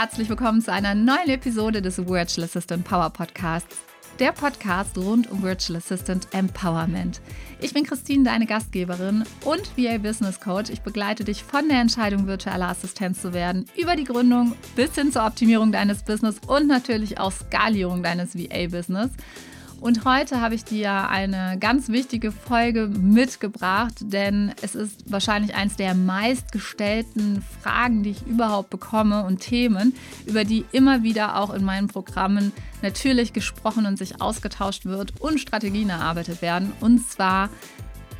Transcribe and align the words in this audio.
herzlich 0.00 0.30
willkommen 0.30 0.62
zu 0.62 0.72
einer 0.72 0.94
neuen 0.94 1.28
Episode 1.28 1.82
des 1.82 1.98
Virtual 1.98 2.46
Assistant 2.46 2.86
Power 2.86 3.10
Podcasts, 3.10 3.76
der 4.18 4.32
Podcast 4.32 4.96
rund 4.96 5.30
um 5.30 5.42
Virtual 5.42 5.76
Assistant 5.76 6.26
Empowerment. 6.32 7.20
Ich 7.60 7.74
bin 7.74 7.84
Christine, 7.84 8.24
deine 8.24 8.46
Gastgeberin 8.46 9.24
und 9.44 9.60
VA 9.76 9.98
Business 9.98 10.40
Coach. 10.40 10.70
Ich 10.70 10.80
begleite 10.80 11.24
dich 11.24 11.44
von 11.44 11.68
der 11.68 11.82
Entscheidung, 11.82 12.26
virtuelle 12.26 12.64
Assistenz 12.64 13.20
zu 13.20 13.34
werden, 13.34 13.66
über 13.76 13.94
die 13.94 14.04
Gründung 14.04 14.54
bis 14.74 14.94
hin 14.94 15.12
zur 15.12 15.26
Optimierung 15.26 15.70
deines 15.70 16.02
Business 16.02 16.36
und 16.46 16.66
natürlich 16.66 17.20
auch 17.20 17.32
Skalierung 17.32 18.02
deines 18.02 18.34
VA-Business. 18.34 19.10
Und 19.80 20.04
heute 20.04 20.42
habe 20.42 20.54
ich 20.54 20.64
dir 20.64 21.08
eine 21.08 21.56
ganz 21.58 21.88
wichtige 21.88 22.32
Folge 22.32 22.86
mitgebracht, 22.86 23.94
denn 24.00 24.52
es 24.60 24.74
ist 24.74 25.10
wahrscheinlich 25.10 25.54
eines 25.54 25.76
der 25.76 25.94
meistgestellten 25.94 27.42
Fragen, 27.62 28.02
die 28.02 28.10
ich 28.10 28.26
überhaupt 28.26 28.68
bekomme 28.68 29.24
und 29.24 29.40
Themen, 29.40 29.94
über 30.26 30.44
die 30.44 30.66
immer 30.72 31.02
wieder 31.02 31.38
auch 31.40 31.54
in 31.54 31.64
meinen 31.64 31.88
Programmen 31.88 32.52
natürlich 32.82 33.32
gesprochen 33.32 33.86
und 33.86 33.96
sich 33.96 34.20
ausgetauscht 34.20 34.84
wird 34.84 35.14
und 35.18 35.40
Strategien 35.40 35.88
erarbeitet 35.88 36.42
werden. 36.42 36.72
Und 36.80 37.08
zwar, 37.08 37.48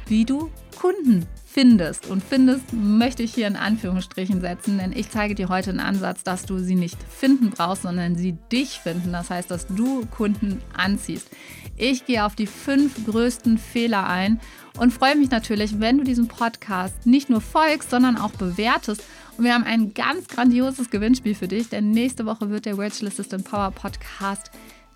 wie 0.06 0.24
du 0.24 0.50
Kunden 0.80 1.26
findest. 1.52 2.06
Und 2.06 2.22
findest 2.22 2.72
möchte 2.72 3.22
ich 3.22 3.34
hier 3.34 3.48
in 3.48 3.56
Anführungsstrichen 3.56 4.40
setzen, 4.40 4.78
denn 4.78 4.92
ich 4.92 5.10
zeige 5.10 5.34
dir 5.34 5.48
heute 5.48 5.70
einen 5.70 5.80
Ansatz, 5.80 6.22
dass 6.22 6.46
du 6.46 6.58
sie 6.58 6.76
nicht 6.76 6.98
finden 7.02 7.50
brauchst, 7.50 7.82
sondern 7.82 8.14
sie 8.14 8.36
dich 8.52 8.78
finden. 8.78 9.12
Das 9.12 9.30
heißt, 9.30 9.50
dass 9.50 9.66
du 9.66 10.06
Kunden 10.06 10.62
anziehst. 10.76 11.28
Ich 11.76 12.06
gehe 12.06 12.24
auf 12.24 12.36
die 12.36 12.46
fünf 12.46 13.04
größten 13.04 13.58
Fehler 13.58 14.06
ein 14.06 14.38
und 14.78 14.92
freue 14.92 15.16
mich 15.16 15.30
natürlich, 15.30 15.80
wenn 15.80 15.98
du 15.98 16.04
diesem 16.04 16.28
Podcast 16.28 17.04
nicht 17.04 17.30
nur 17.30 17.40
folgst, 17.40 17.90
sondern 17.90 18.16
auch 18.16 18.32
bewertest. 18.32 19.02
Und 19.36 19.44
wir 19.44 19.54
haben 19.54 19.64
ein 19.64 19.92
ganz 19.94 20.28
grandioses 20.28 20.90
Gewinnspiel 20.90 21.34
für 21.34 21.48
dich, 21.48 21.68
denn 21.68 21.90
nächste 21.90 22.26
Woche 22.26 22.50
wird 22.50 22.66
der 22.66 22.78
Virtual 22.78 23.10
Assistant 23.10 23.44
Power 23.44 23.72
Podcast 23.72 24.50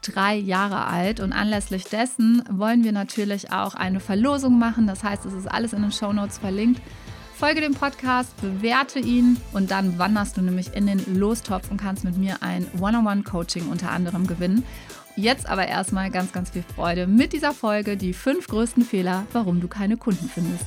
drei 0.07 0.37
Jahre 0.37 0.87
alt 0.87 1.21
und 1.21 1.33
anlässlich 1.33 1.85
dessen 1.85 2.43
wollen 2.51 2.85
wir 2.85 2.93
natürlich 2.93 3.53
auch 3.53 3.75
eine 3.75 4.01
Verlosung 4.01 4.59
machen. 4.59 4.87
Das 4.87 5.03
heißt, 5.03 5.25
es 5.27 5.33
ist 5.33 5.47
alles 5.47 5.73
in 5.73 5.83
den 5.83 5.93
Show 5.93 6.13
Notes 6.13 6.39
verlinkt. 6.39 6.81
Folge 7.35 7.61
dem 7.61 7.75
Podcast, 7.75 8.41
bewerte 8.41 9.01
ihn 9.01 9.37
und 9.53 9.71
dann 9.71 9.99
wanderst 9.99 10.37
du 10.37 10.43
nämlich 10.43 10.75
in 10.75 10.87
den 10.87 11.19
Lostopf 11.19 11.71
und 11.71 11.79
kannst 11.79 12.05
mit 12.05 12.17
mir 12.17 12.43
ein 12.43 12.67
One-on-One-Coaching 12.81 13.69
unter 13.69 13.91
anderem 13.91 14.27
gewinnen. 14.27 14.65
Jetzt 15.17 15.49
aber 15.49 15.67
erstmal 15.67 16.11
ganz, 16.11 16.33
ganz 16.33 16.51
viel 16.51 16.65
Freude 16.75 17.07
mit 17.07 17.33
dieser 17.33 17.53
Folge, 17.53 17.97
die 17.97 18.13
fünf 18.13 18.47
größten 18.47 18.85
Fehler, 18.85 19.27
warum 19.33 19.61
du 19.61 19.69
keine 19.69 19.97
Kunden 19.97 20.29
findest. 20.29 20.67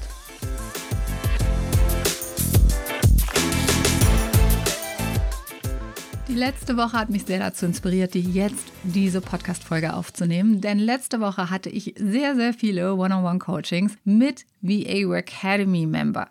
Die 6.27 6.35
letzte 6.35 6.75
Woche 6.75 6.91
hat 6.91 7.09
mich 7.09 7.23
sehr 7.23 7.39
dazu 7.39 7.65
inspiriert, 7.65 8.13
die 8.13 8.19
jetzt 8.19 8.65
diese 8.83 9.21
Podcast-Folge 9.21 9.93
aufzunehmen, 9.93 10.59
denn 10.59 10.77
letzte 10.77 11.21
Woche 11.21 11.49
hatte 11.49 11.69
ich 11.69 11.95
sehr, 11.97 12.35
sehr 12.35 12.53
viele 12.53 12.95
One-on-One-Coachings 12.95 13.93
mit 14.03 14.45
VA 14.59 15.15
Academy-Member. 15.15 16.29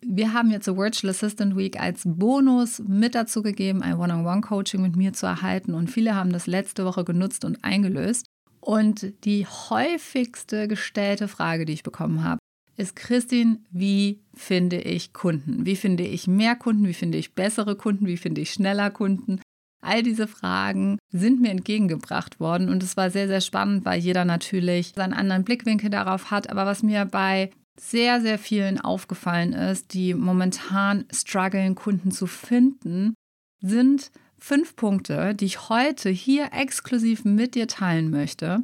Wir 0.00 0.32
haben 0.32 0.50
jetzt 0.50 0.64
zur 0.64 0.76
Virtual 0.76 1.12
Assistant 1.12 1.56
Week 1.56 1.80
als 1.80 2.02
Bonus 2.04 2.82
mit 2.88 3.14
dazu 3.14 3.40
gegeben, 3.40 3.82
ein 3.82 3.94
One-on-One-Coaching 3.98 4.82
mit 4.82 4.96
mir 4.96 5.12
zu 5.12 5.26
erhalten 5.26 5.74
und 5.74 5.92
viele 5.92 6.16
haben 6.16 6.32
das 6.32 6.48
letzte 6.48 6.84
Woche 6.84 7.04
genutzt 7.04 7.44
und 7.44 7.62
eingelöst. 7.62 8.26
Und 8.58 9.12
die 9.24 9.46
häufigste 9.46 10.66
gestellte 10.66 11.28
Frage, 11.28 11.66
die 11.66 11.72
ich 11.72 11.84
bekommen 11.84 12.24
habe, 12.24 12.40
ist 12.76 12.96
Christine, 12.96 13.58
wie 13.70 14.20
finde 14.34 14.80
ich 14.80 15.12
Kunden? 15.12 15.64
Wie 15.64 15.76
finde 15.76 16.04
ich 16.04 16.26
mehr 16.26 16.56
Kunden? 16.56 16.86
Wie 16.86 16.94
finde 16.94 17.18
ich 17.18 17.34
bessere 17.34 17.76
Kunden? 17.76 18.06
Wie 18.06 18.16
finde 18.16 18.40
ich 18.40 18.52
schneller 18.52 18.90
Kunden? 18.90 19.40
All 19.82 20.02
diese 20.02 20.26
Fragen 20.26 20.98
sind 21.10 21.40
mir 21.40 21.50
entgegengebracht 21.50 22.40
worden 22.40 22.68
und 22.68 22.82
es 22.82 22.96
war 22.96 23.10
sehr, 23.10 23.28
sehr 23.28 23.40
spannend, 23.40 23.84
weil 23.84 24.00
jeder 24.00 24.24
natürlich 24.24 24.92
seinen 24.96 25.12
anderen 25.12 25.44
Blickwinkel 25.44 25.90
darauf 25.90 26.30
hat. 26.30 26.50
Aber 26.50 26.66
was 26.66 26.82
mir 26.82 27.04
bei 27.04 27.50
sehr, 27.78 28.20
sehr 28.20 28.38
vielen 28.38 28.80
aufgefallen 28.80 29.52
ist, 29.52 29.94
die 29.94 30.14
momentan 30.14 31.04
strugglen, 31.12 31.74
Kunden 31.74 32.10
zu 32.10 32.26
finden, 32.26 33.14
sind 33.60 34.10
fünf 34.38 34.76
Punkte, 34.76 35.34
die 35.34 35.44
ich 35.44 35.68
heute 35.68 36.10
hier 36.10 36.50
exklusiv 36.52 37.24
mit 37.24 37.54
dir 37.54 37.68
teilen 37.68 38.10
möchte, 38.10 38.62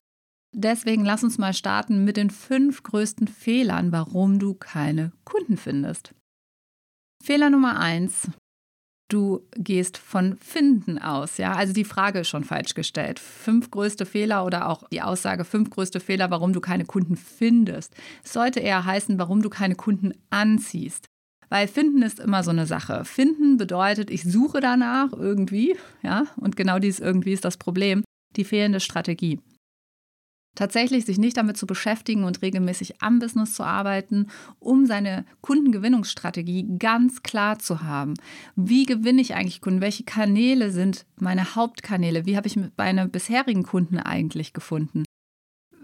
Deswegen 0.55 1.05
lass 1.05 1.25
uns 1.25 1.39
mal 1.39 1.55
starten 1.55 2.05
mit 2.05 2.17
den 2.17 2.31
fünf 2.31 2.83
größten 2.83 3.27
Fehlern, 3.27 3.91
warum 3.91 4.39
du 4.39 4.55
keine 4.55 5.13
Kunden 5.25 5.57
findest. 5.57 6.15
Fehler 7.25 7.51
Nummer 7.51 7.79
eins. 7.79 8.29
Du 9.09 9.47
gehst 9.57 9.99
von 9.99 10.37
Finden 10.37 10.99
aus, 10.99 11.37
ja. 11.37 11.53
Also 11.53 11.73
die 11.73 11.85
Frage 11.85 12.21
ist 12.21 12.29
schon 12.29 12.45
falsch 12.45 12.75
gestellt. 12.75 13.19
Fünf 13.19 13.71
größte 13.71 14.07
Fehler 14.07 14.45
oder 14.45 14.69
auch 14.69 14.89
die 14.89 15.03
Aussage 15.03 15.45
fünf 15.45 15.71
größte 15.71 16.01
Fehler, 16.01 16.31
warum 16.31 16.53
du 16.53 16.61
keine 16.61 16.85
Kunden 16.85 17.17
findest. 17.17 17.95
Es 18.25 18.33
sollte 18.33 18.61
eher 18.61 18.85
heißen, 18.85 19.19
warum 19.19 19.43
du 19.43 19.51
keine 19.51 19.75
Kunden 19.75 20.13
anziehst. 20.31 21.07
Weil 21.51 21.69
finden 21.69 22.01
ist 22.01 22.21
immer 22.21 22.43
so 22.43 22.51
eine 22.51 22.67
Sache. 22.67 23.05
Finden 23.05 23.59
bedeutet, 23.59 24.11
ich 24.11 24.25
suche 24.25 24.61
danach 24.61 25.13
irgendwie, 25.13 25.77
ja. 26.03 26.25
Und 26.37 26.57
genau 26.57 26.79
dieses 26.79 27.01
irgendwie 27.01 27.33
ist 27.33 27.45
das 27.45 27.59
Problem. 27.59 28.05
Die 28.37 28.45
fehlende 28.45 28.81
Strategie. 28.81 29.39
Tatsächlich 30.55 31.07
sich 31.07 31.17
nicht 31.17 31.39
damit 31.39 31.57
zu 31.57 31.67
beschäftigen 31.67 32.25
und 32.25 32.43
regelmäßig 32.43 33.01
am 33.03 33.21
Business 33.21 33.55
zu 33.55 33.63
arbeiten, 33.63 34.27
um 34.59 34.85
seine 34.85 35.25
Kundengewinnungsstrategie 35.41 36.77
ganz 36.79 37.23
klar 37.23 37.59
zu 37.59 37.83
haben. 37.83 38.15
Wie 38.55 38.85
gewinne 38.85 39.23
ich 39.23 39.35
eigentlich 39.35 39.63
Kunden? 39.63 39.81
Welche 39.81 40.05
Kanäle 40.05 40.71
sind 40.71 41.07
meine 41.17 41.55
Hauptkanäle? 41.55 42.27
Wie 42.27 42.37
habe 42.37 42.49
ich 42.49 42.59
meine 42.77 43.09
bisherigen 43.09 43.63
Kunden 43.63 43.99
eigentlich 43.99 44.53
gefunden? 44.53 45.05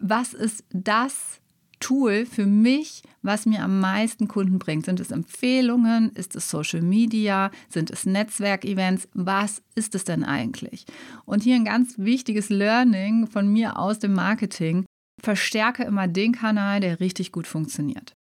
Was 0.00 0.34
ist 0.34 0.64
das, 0.70 1.40
Tool 1.80 2.26
für 2.26 2.46
mich, 2.46 3.02
was 3.22 3.46
mir 3.46 3.62
am 3.62 3.80
meisten 3.80 4.28
Kunden 4.28 4.58
bringt? 4.58 4.86
Sind 4.86 5.00
es 5.00 5.10
Empfehlungen? 5.10 6.10
Ist 6.10 6.36
es 6.36 6.50
Social 6.50 6.82
Media? 6.82 7.50
Sind 7.68 7.90
es 7.90 8.06
Netzwerkevents? 8.06 9.08
Was 9.14 9.62
ist 9.74 9.94
es 9.94 10.04
denn 10.04 10.24
eigentlich? 10.24 10.86
Und 11.24 11.42
hier 11.42 11.56
ein 11.56 11.64
ganz 11.64 11.98
wichtiges 11.98 12.48
Learning 12.48 13.26
von 13.26 13.52
mir 13.52 13.78
aus 13.78 13.98
dem 13.98 14.14
Marketing. 14.14 14.84
Verstärke 15.20 15.84
immer 15.84 16.06
den 16.06 16.32
Kanal, 16.32 16.80
der 16.80 17.00
richtig 17.00 17.32
gut 17.32 17.46
funktioniert. 17.46 18.14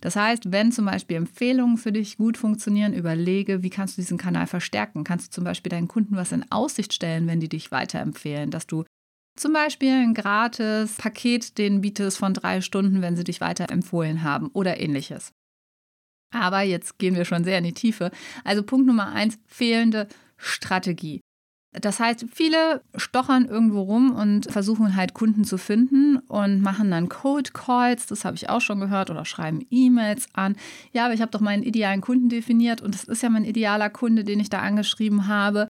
Das 0.00 0.16
heißt, 0.16 0.52
wenn 0.52 0.70
zum 0.70 0.84
Beispiel 0.84 1.16
Empfehlungen 1.16 1.78
für 1.78 1.90
dich 1.90 2.18
gut 2.18 2.36
funktionieren, 2.36 2.92
überlege, 2.92 3.62
wie 3.62 3.70
kannst 3.70 3.96
du 3.96 4.02
diesen 4.02 4.18
Kanal 4.18 4.46
verstärken? 4.46 5.02
Kannst 5.02 5.28
du 5.28 5.30
zum 5.30 5.44
Beispiel 5.44 5.70
deinen 5.70 5.88
Kunden 5.88 6.14
was 6.14 6.30
in 6.30 6.44
Aussicht 6.52 6.92
stellen, 6.92 7.26
wenn 7.26 7.40
die 7.40 7.48
dich 7.48 7.70
weiterempfehlen, 7.70 8.50
dass 8.50 8.66
du 8.66 8.84
zum 9.36 9.52
Beispiel 9.52 9.90
ein 9.90 10.14
gratis 10.14 10.96
Paket, 10.96 11.58
den 11.58 11.80
bietest 11.80 12.18
von 12.18 12.34
drei 12.34 12.60
Stunden, 12.60 13.02
wenn 13.02 13.16
sie 13.16 13.24
dich 13.24 13.40
weiterempfohlen 13.40 14.22
haben 14.22 14.48
oder 14.48 14.80
ähnliches. 14.80 15.32
Aber 16.32 16.62
jetzt 16.62 16.98
gehen 16.98 17.14
wir 17.14 17.24
schon 17.24 17.44
sehr 17.44 17.58
in 17.58 17.64
die 17.64 17.72
Tiefe. 17.72 18.10
Also 18.42 18.62
Punkt 18.62 18.86
Nummer 18.86 19.12
eins, 19.12 19.38
fehlende 19.46 20.08
Strategie. 20.36 21.20
Das 21.72 21.98
heißt, 21.98 22.26
viele 22.32 22.82
stochern 22.94 23.46
irgendwo 23.46 23.82
rum 23.82 24.14
und 24.14 24.50
versuchen 24.50 24.94
halt 24.94 25.12
Kunden 25.12 25.44
zu 25.44 25.58
finden 25.58 26.18
und 26.18 26.60
machen 26.60 26.90
dann 26.90 27.08
Cold 27.08 27.52
Calls, 27.52 28.06
das 28.06 28.24
habe 28.24 28.36
ich 28.36 28.48
auch 28.48 28.60
schon 28.60 28.78
gehört, 28.78 29.10
oder 29.10 29.24
schreiben 29.24 29.66
E-Mails 29.70 30.28
an. 30.34 30.56
Ja, 30.92 31.06
aber 31.06 31.14
ich 31.14 31.20
habe 31.20 31.32
doch 31.32 31.40
meinen 31.40 31.64
idealen 31.64 32.00
Kunden 32.00 32.28
definiert 32.28 32.80
und 32.80 32.94
das 32.94 33.04
ist 33.04 33.22
ja 33.24 33.28
mein 33.28 33.44
idealer 33.44 33.90
Kunde, 33.90 34.22
den 34.22 34.38
ich 34.38 34.50
da 34.50 34.60
angeschrieben 34.60 35.26
habe. 35.26 35.66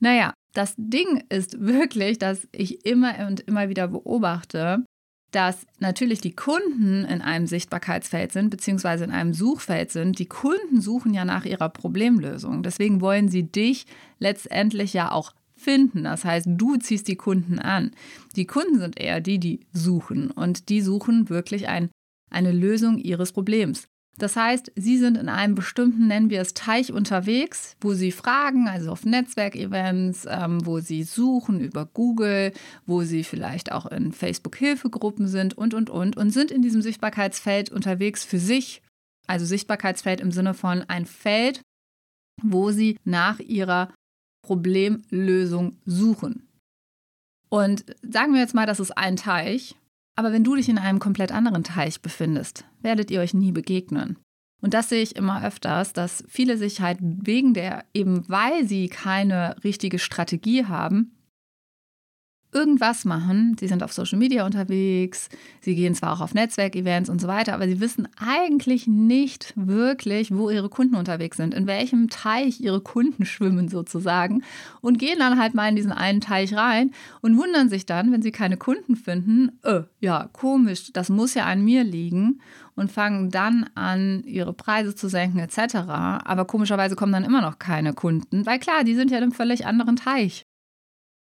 Naja, 0.00 0.32
das 0.52 0.74
Ding 0.76 1.24
ist 1.28 1.60
wirklich, 1.60 2.18
dass 2.18 2.46
ich 2.52 2.84
immer 2.84 3.26
und 3.26 3.40
immer 3.40 3.68
wieder 3.68 3.88
beobachte, 3.88 4.84
dass 5.32 5.66
natürlich 5.78 6.20
die 6.20 6.36
Kunden 6.36 7.04
in 7.04 7.22
einem 7.22 7.46
Sichtbarkeitsfeld 7.46 8.32
sind, 8.32 8.50
beziehungsweise 8.50 9.04
in 9.04 9.10
einem 9.10 9.32
Suchfeld 9.32 9.90
sind. 9.90 10.18
Die 10.18 10.26
Kunden 10.26 10.80
suchen 10.80 11.14
ja 11.14 11.24
nach 11.24 11.46
ihrer 11.46 11.70
Problemlösung. 11.70 12.62
Deswegen 12.62 13.00
wollen 13.00 13.28
sie 13.28 13.44
dich 13.44 13.86
letztendlich 14.18 14.92
ja 14.92 15.10
auch 15.10 15.32
finden. 15.56 16.04
Das 16.04 16.24
heißt, 16.24 16.46
du 16.50 16.76
ziehst 16.76 17.08
die 17.08 17.16
Kunden 17.16 17.58
an. 17.58 17.92
Die 18.36 18.46
Kunden 18.46 18.78
sind 18.78 19.00
eher 19.00 19.20
die, 19.20 19.38
die 19.38 19.60
suchen. 19.72 20.30
Und 20.30 20.68
die 20.68 20.82
suchen 20.82 21.30
wirklich 21.30 21.66
ein, 21.66 21.90
eine 22.30 22.52
Lösung 22.52 22.98
ihres 22.98 23.32
Problems. 23.32 23.86
Das 24.18 24.36
heißt, 24.36 24.72
Sie 24.76 24.98
sind 24.98 25.16
in 25.16 25.28
einem 25.28 25.54
bestimmten, 25.54 26.06
nennen 26.06 26.28
wir 26.28 26.40
es 26.40 26.54
Teich 26.54 26.92
unterwegs, 26.92 27.76
wo 27.80 27.94
Sie 27.94 28.12
fragen, 28.12 28.68
also 28.68 28.92
auf 28.92 29.04
Netzwerkevents, 29.04 30.26
ähm, 30.28 30.64
wo 30.66 30.80
Sie 30.80 31.02
suchen 31.02 31.60
über 31.60 31.86
Google, 31.86 32.52
wo 32.84 33.02
Sie 33.02 33.24
vielleicht 33.24 33.72
auch 33.72 33.86
in 33.86 34.12
Facebook-Hilfegruppen 34.12 35.28
sind 35.28 35.56
und, 35.56 35.72
und, 35.72 35.88
und, 35.88 36.16
und 36.16 36.30
sind 36.30 36.50
in 36.50 36.62
diesem 36.62 36.82
Sichtbarkeitsfeld 36.82 37.70
unterwegs 37.70 38.24
für 38.24 38.38
sich. 38.38 38.82
Also 39.26 39.46
Sichtbarkeitsfeld 39.46 40.20
im 40.20 40.30
Sinne 40.30 40.52
von 40.52 40.82
ein 40.88 41.06
Feld, 41.06 41.62
wo 42.42 42.70
Sie 42.70 42.98
nach 43.04 43.38
Ihrer 43.38 43.92
Problemlösung 44.46 45.78
suchen. 45.86 46.48
Und 47.48 47.84
sagen 48.02 48.34
wir 48.34 48.40
jetzt 48.40 48.54
mal, 48.54 48.66
das 48.66 48.80
ist 48.80 48.96
ein 48.96 49.16
Teich 49.16 49.74
aber 50.14 50.32
wenn 50.32 50.44
du 50.44 50.54
dich 50.56 50.68
in 50.68 50.78
einem 50.78 50.98
komplett 50.98 51.32
anderen 51.32 51.64
Teich 51.64 52.00
befindest, 52.00 52.64
werdet 52.80 53.10
ihr 53.10 53.20
euch 53.20 53.34
nie 53.34 53.52
begegnen. 53.52 54.18
Und 54.60 54.74
das 54.74 54.88
sehe 54.88 55.02
ich 55.02 55.16
immer 55.16 55.44
öfters, 55.44 55.92
dass 55.92 56.24
viele 56.28 56.56
sich 56.56 56.80
halt 56.80 56.98
wegen 57.00 57.52
der, 57.52 57.84
eben 57.94 58.28
weil 58.28 58.66
sie 58.66 58.88
keine 58.88 59.56
richtige 59.64 59.98
Strategie 59.98 60.66
haben, 60.66 61.16
irgendwas 62.52 63.04
machen. 63.04 63.56
Sie 63.58 63.66
sind 63.66 63.82
auf 63.82 63.92
Social 63.92 64.18
Media 64.18 64.44
unterwegs, 64.44 65.28
sie 65.60 65.74
gehen 65.74 65.94
zwar 65.94 66.12
auch 66.12 66.20
auf 66.20 66.34
Netzwerkevents 66.34 67.08
und 67.08 67.20
so 67.20 67.26
weiter, 67.26 67.54
aber 67.54 67.66
sie 67.66 67.80
wissen 67.80 68.08
eigentlich 68.16 68.86
nicht 68.86 69.54
wirklich, 69.56 70.34
wo 70.34 70.50
ihre 70.50 70.68
Kunden 70.68 70.94
unterwegs 70.94 71.38
sind, 71.38 71.54
in 71.54 71.66
welchem 71.66 72.10
Teich 72.10 72.60
ihre 72.60 72.80
Kunden 72.80 73.24
schwimmen 73.24 73.68
sozusagen 73.68 74.42
und 74.80 74.98
gehen 74.98 75.18
dann 75.18 75.38
halt 75.38 75.54
mal 75.54 75.68
in 75.68 75.76
diesen 75.76 75.92
einen 75.92 76.20
Teich 76.20 76.54
rein 76.54 76.90
und 77.22 77.36
wundern 77.38 77.68
sich 77.68 77.86
dann, 77.86 78.12
wenn 78.12 78.22
sie 78.22 78.32
keine 78.32 78.56
Kunden 78.56 78.96
finden, 78.96 79.58
äh, 79.62 79.82
ja, 80.00 80.28
komisch, 80.32 80.92
das 80.92 81.08
muss 81.08 81.34
ja 81.34 81.46
an 81.46 81.64
mir 81.64 81.84
liegen 81.84 82.40
und 82.74 82.92
fangen 82.92 83.30
dann 83.30 83.68
an, 83.74 84.24
ihre 84.24 84.52
Preise 84.52 84.94
zu 84.94 85.08
senken 85.08 85.38
etc. 85.38 85.76
Aber 86.24 86.44
komischerweise 86.44 86.96
kommen 86.96 87.12
dann 87.12 87.24
immer 87.24 87.40
noch 87.40 87.58
keine 87.58 87.94
Kunden, 87.94 88.44
weil 88.46 88.58
klar, 88.58 88.84
die 88.84 88.94
sind 88.94 89.10
ja 89.10 89.18
in 89.18 89.24
einem 89.24 89.32
völlig 89.32 89.66
anderen 89.66 89.96
Teich. 89.96 90.46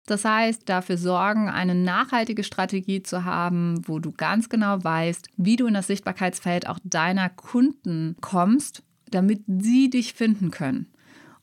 Das 0.05 0.25
heißt, 0.25 0.67
dafür 0.67 0.97
sorgen, 0.97 1.49
eine 1.49 1.75
nachhaltige 1.75 2.43
Strategie 2.43 3.03
zu 3.03 3.25
haben, 3.25 3.81
wo 3.87 3.99
du 3.99 4.11
ganz 4.11 4.49
genau 4.49 4.83
weißt, 4.83 5.27
wie 5.37 5.55
du 5.55 5.67
in 5.67 5.75
das 5.75 5.87
Sichtbarkeitsfeld 5.87 6.67
auch 6.67 6.79
deiner 6.83 7.29
Kunden 7.29 8.15
kommst, 8.21 8.83
damit 9.11 9.43
sie 9.47 9.89
dich 9.89 10.13
finden 10.13 10.51
können. 10.51 10.87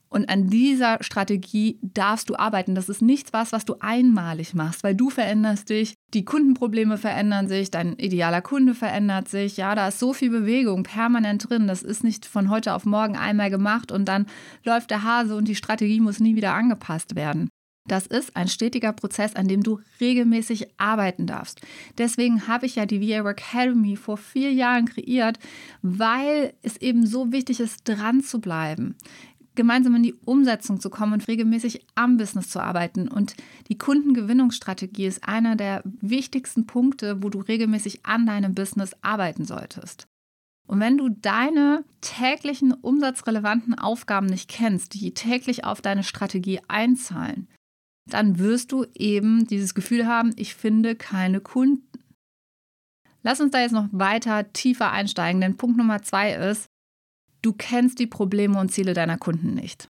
Und 0.09 0.29
an 0.29 0.47
dieser 0.47 0.97
Strategie 1.01 1.79
darfst 1.81 2.29
du 2.29 2.37
arbeiten. 2.37 2.75
Das 2.75 2.87
ist 2.87 3.01
nichts 3.01 3.33
was, 3.33 3.51
was 3.51 3.65
du 3.65 3.75
einmalig 3.79 4.53
machst, 4.53 4.83
weil 4.83 4.95
du 4.95 5.09
veränderst 5.09 5.69
dich, 5.69 5.95
die 6.13 6.23
Kundenprobleme 6.23 6.97
verändern 6.97 7.49
sich, 7.49 7.71
dein 7.71 7.93
idealer 7.97 8.41
Kunde 8.41 8.73
verändert 8.73 9.27
sich. 9.27 9.57
Ja, 9.57 9.75
da 9.75 9.89
ist 9.89 9.99
so 9.99 10.13
viel 10.13 10.29
Bewegung 10.29 10.83
permanent 10.83 11.49
drin. 11.49 11.67
Das 11.67 11.83
ist 11.83 12.05
nicht 12.05 12.25
von 12.25 12.49
heute 12.49 12.73
auf 12.73 12.85
morgen 12.85 13.17
einmal 13.17 13.49
gemacht 13.49 13.91
und 13.91 14.05
dann 14.05 14.27
läuft 14.63 14.91
der 14.91 15.03
Hase 15.03 15.35
und 15.35 15.47
die 15.47 15.55
Strategie 15.55 15.99
muss 15.99 16.21
nie 16.21 16.35
wieder 16.35 16.53
angepasst 16.53 17.15
werden. 17.15 17.49
Das 17.87 18.05
ist 18.05 18.35
ein 18.35 18.47
stetiger 18.47 18.93
Prozess, 18.93 19.35
an 19.35 19.47
dem 19.47 19.63
du 19.63 19.79
regelmäßig 19.99 20.67
arbeiten 20.77 21.25
darfst. 21.25 21.61
Deswegen 21.97 22.47
habe 22.47 22.65
ich 22.65 22.75
ja 22.75 22.85
die 22.85 23.01
VA 23.01 23.29
Academy 23.29 23.95
vor 23.95 24.17
vier 24.17 24.51
Jahren 24.51 24.85
kreiert, 24.85 25.39
weil 25.81 26.53
es 26.61 26.77
eben 26.77 27.05
so 27.05 27.31
wichtig 27.31 27.59
ist, 27.59 27.87
dran 27.87 28.21
zu 28.21 28.39
bleiben 28.39 28.95
gemeinsam 29.57 29.95
in 29.95 30.03
die 30.03 30.13
Umsetzung 30.13 30.79
zu 30.79 30.89
kommen 30.89 31.13
und 31.13 31.27
regelmäßig 31.27 31.85
am 31.95 32.15
Business 32.15 32.49
zu 32.49 32.61
arbeiten. 32.61 33.09
Und 33.09 33.35
die 33.67 33.77
Kundengewinnungsstrategie 33.77 35.07
ist 35.07 35.27
einer 35.27 35.57
der 35.57 35.81
wichtigsten 35.83 36.65
Punkte, 36.65 37.21
wo 37.21 37.29
du 37.29 37.39
regelmäßig 37.39 38.05
an 38.05 38.25
deinem 38.25 38.53
Business 38.53 38.91
arbeiten 39.01 39.43
solltest. 39.43 40.07
Und 40.67 40.79
wenn 40.79 40.97
du 40.97 41.09
deine 41.09 41.83
täglichen 42.01 42.71
umsatzrelevanten 42.73 43.73
Aufgaben 43.73 44.27
nicht 44.27 44.49
kennst, 44.49 44.93
die 44.93 45.13
täglich 45.13 45.65
auf 45.65 45.81
deine 45.81 46.03
Strategie 46.03 46.59
einzahlen, 46.67 47.47
dann 48.09 48.39
wirst 48.39 48.71
du 48.71 48.85
eben 48.93 49.47
dieses 49.47 49.73
Gefühl 49.73 50.07
haben, 50.07 50.33
ich 50.35 50.55
finde 50.55 50.95
keine 50.95 51.41
Kunden. 51.41 51.83
Lass 53.23 53.41
uns 53.41 53.51
da 53.51 53.59
jetzt 53.59 53.73
noch 53.73 53.89
weiter 53.91 54.51
tiefer 54.53 54.91
einsteigen, 54.91 55.41
denn 55.41 55.57
Punkt 55.57 55.77
Nummer 55.77 56.01
zwei 56.01 56.33
ist, 56.33 56.67
du 57.41 57.53
kennst 57.53 57.99
die 57.99 58.07
Probleme 58.07 58.59
und 58.59 58.71
Ziele 58.71 58.93
deiner 58.93 59.17
Kunden 59.17 59.53
nicht. 59.53 59.89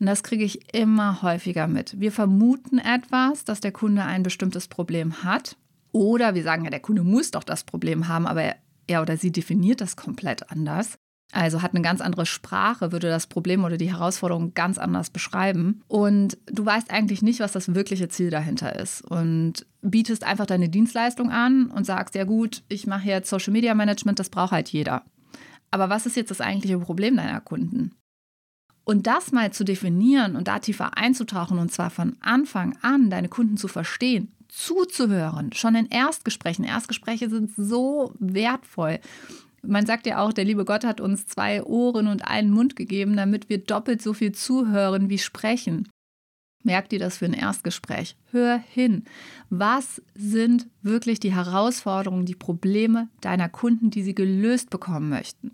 Und 0.00 0.06
das 0.06 0.22
kriege 0.22 0.44
ich 0.44 0.74
immer 0.74 1.22
häufiger 1.22 1.68
mit. 1.68 2.00
Wir 2.00 2.10
vermuten 2.10 2.78
etwas, 2.78 3.44
dass 3.44 3.60
der 3.60 3.72
Kunde 3.72 4.04
ein 4.04 4.22
bestimmtes 4.22 4.66
Problem 4.66 5.22
hat. 5.22 5.56
Oder 5.92 6.34
wir 6.34 6.42
sagen 6.42 6.64
ja, 6.64 6.70
der 6.70 6.80
Kunde 6.80 7.04
muss 7.04 7.30
doch 7.30 7.44
das 7.44 7.64
Problem 7.64 8.08
haben, 8.08 8.26
aber 8.26 8.56
er 8.86 9.02
oder 9.02 9.16
sie 9.16 9.30
definiert 9.30 9.80
das 9.80 9.96
komplett 9.96 10.50
anders. 10.50 10.98
Also 11.32 11.62
hat 11.62 11.74
eine 11.74 11.82
ganz 11.82 12.02
andere 12.02 12.26
Sprache, 12.26 12.92
würde 12.92 13.08
das 13.08 13.26
Problem 13.26 13.64
oder 13.64 13.78
die 13.78 13.90
Herausforderung 13.90 14.52
ganz 14.52 14.76
anders 14.76 15.08
beschreiben. 15.08 15.82
Und 15.88 16.36
du 16.46 16.64
weißt 16.64 16.90
eigentlich 16.90 17.22
nicht, 17.22 17.40
was 17.40 17.52
das 17.52 17.74
wirkliche 17.74 18.08
Ziel 18.08 18.28
dahinter 18.28 18.78
ist. 18.78 19.02
Und 19.02 19.66
bietest 19.80 20.24
einfach 20.24 20.44
deine 20.44 20.68
Dienstleistung 20.68 21.30
an 21.30 21.70
und 21.70 21.84
sagst, 21.84 22.14
ja 22.14 22.24
gut, 22.24 22.62
ich 22.68 22.86
mache 22.86 23.08
jetzt 23.08 23.30
Social 23.30 23.52
Media 23.52 23.74
Management, 23.74 24.18
das 24.18 24.28
braucht 24.28 24.52
halt 24.52 24.68
jeder. 24.68 25.04
Aber 25.70 25.88
was 25.88 26.04
ist 26.04 26.16
jetzt 26.16 26.30
das 26.30 26.42
eigentliche 26.42 26.78
Problem 26.78 27.16
deiner 27.16 27.40
Kunden? 27.40 27.92
Und 28.84 29.06
das 29.06 29.32
mal 29.32 29.52
zu 29.52 29.64
definieren 29.64 30.36
und 30.36 30.48
da 30.48 30.58
tiefer 30.58 30.98
einzutauchen 30.98 31.58
und 31.58 31.72
zwar 31.72 31.88
von 31.88 32.16
Anfang 32.20 32.76
an 32.82 33.08
deine 33.08 33.28
Kunden 33.28 33.56
zu 33.56 33.68
verstehen, 33.68 34.32
zuzuhören, 34.48 35.52
schon 35.54 35.76
in 35.76 35.86
Erstgesprächen. 35.86 36.64
Erstgespräche 36.64 37.30
sind 37.30 37.52
so 37.56 38.12
wertvoll. 38.18 38.98
Man 39.64 39.86
sagt 39.86 40.06
ja 40.06 40.18
auch, 40.22 40.32
der 40.32 40.44
liebe 40.44 40.64
Gott 40.64 40.84
hat 40.84 41.00
uns 41.00 41.26
zwei 41.26 41.62
Ohren 41.62 42.08
und 42.08 42.26
einen 42.26 42.50
Mund 42.50 42.74
gegeben, 42.74 43.16
damit 43.16 43.48
wir 43.48 43.58
doppelt 43.58 44.02
so 44.02 44.12
viel 44.12 44.32
zuhören 44.32 45.08
wie 45.08 45.18
sprechen. 45.18 45.88
Merkt 46.64 46.92
ihr 46.92 46.98
das 46.98 47.18
für 47.18 47.24
ein 47.24 47.32
Erstgespräch? 47.32 48.16
Hör 48.30 48.56
hin. 48.56 49.04
Was 49.50 50.00
sind 50.14 50.68
wirklich 50.82 51.18
die 51.20 51.34
Herausforderungen, 51.34 52.24
die 52.24 52.34
Probleme 52.34 53.08
deiner 53.20 53.48
Kunden, 53.48 53.90
die 53.90 54.02
sie 54.02 54.14
gelöst 54.14 54.70
bekommen 54.70 55.08
möchten? 55.08 55.52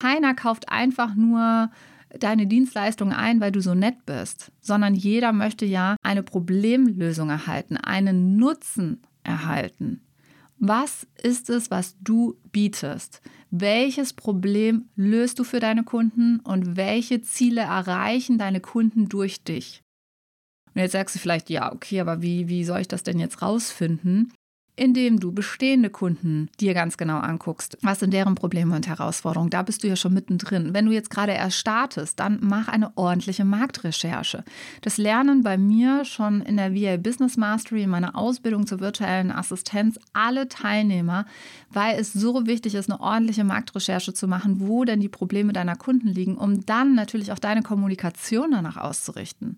Keiner 0.00 0.34
kauft 0.34 0.68
einfach 0.68 1.14
nur 1.14 1.70
deine 2.18 2.46
Dienstleistung 2.46 3.12
ein, 3.12 3.40
weil 3.40 3.52
du 3.52 3.60
so 3.60 3.74
nett 3.74 4.06
bist, 4.06 4.52
sondern 4.60 4.94
jeder 4.94 5.32
möchte 5.32 5.64
ja 5.64 5.96
eine 6.02 6.22
Problemlösung 6.22 7.30
erhalten, 7.30 7.76
einen 7.76 8.36
Nutzen 8.36 9.02
erhalten. 9.24 10.02
Was 10.58 11.06
ist 11.22 11.50
es, 11.50 11.70
was 11.70 11.96
du 12.00 12.36
bietest? 12.52 13.20
Welches 13.50 14.12
Problem 14.12 14.88
löst 14.96 15.38
du 15.38 15.44
für 15.44 15.60
deine 15.60 15.84
Kunden 15.84 16.40
und 16.40 16.76
welche 16.76 17.22
Ziele 17.22 17.62
erreichen 17.62 18.38
deine 18.38 18.60
Kunden 18.60 19.08
durch 19.08 19.42
dich? 19.44 19.82
Und 20.74 20.80
jetzt 20.80 20.92
sagst 20.92 21.14
du 21.14 21.20
vielleicht, 21.20 21.50
ja, 21.50 21.72
okay, 21.72 22.00
aber 22.00 22.22
wie, 22.22 22.48
wie 22.48 22.64
soll 22.64 22.80
ich 22.80 22.88
das 22.88 23.02
denn 23.02 23.18
jetzt 23.18 23.42
rausfinden? 23.42 24.32
Indem 24.76 25.20
du 25.20 25.32
bestehende 25.32 25.90
Kunden 25.90 26.48
dir 26.60 26.74
ganz 26.74 26.96
genau 26.96 27.18
anguckst. 27.18 27.78
Was 27.82 28.00
sind 28.00 28.12
deren 28.12 28.34
Probleme 28.34 28.74
und 28.74 28.88
Herausforderungen? 28.88 29.50
Da 29.50 29.62
bist 29.62 29.84
du 29.84 29.88
ja 29.88 29.96
schon 29.96 30.14
mittendrin. 30.14 30.74
Wenn 30.74 30.86
du 30.86 30.92
jetzt 30.92 31.10
gerade 31.10 31.32
erst 31.32 31.58
startest, 31.58 32.18
dann 32.18 32.38
mach 32.42 32.68
eine 32.68 32.96
ordentliche 32.96 33.44
Marktrecherche. 33.44 34.44
Das 34.80 34.98
Lernen 34.98 35.42
bei 35.42 35.56
mir 35.56 36.04
schon 36.04 36.42
in 36.42 36.56
der 36.56 36.74
VA 36.74 36.96
Business 36.96 37.36
Mastery, 37.36 37.84
in 37.84 37.90
meiner 37.90 38.16
Ausbildung 38.16 38.66
zur 38.66 38.80
virtuellen 38.80 39.30
Assistenz, 39.30 39.98
alle 40.12 40.48
Teilnehmer, 40.48 41.26
weil 41.70 41.98
es 41.98 42.12
so 42.12 42.46
wichtig 42.46 42.74
ist, 42.74 42.90
eine 42.90 43.00
ordentliche 43.00 43.44
Marktrecherche 43.44 44.12
zu 44.12 44.26
machen, 44.26 44.56
wo 44.60 44.84
denn 44.84 45.00
die 45.00 45.08
Probleme 45.08 45.52
deiner 45.52 45.76
Kunden 45.76 46.08
liegen, 46.08 46.36
um 46.36 46.66
dann 46.66 46.94
natürlich 46.94 47.30
auch 47.32 47.38
deine 47.38 47.62
Kommunikation 47.62 48.50
danach 48.50 48.76
auszurichten. 48.76 49.56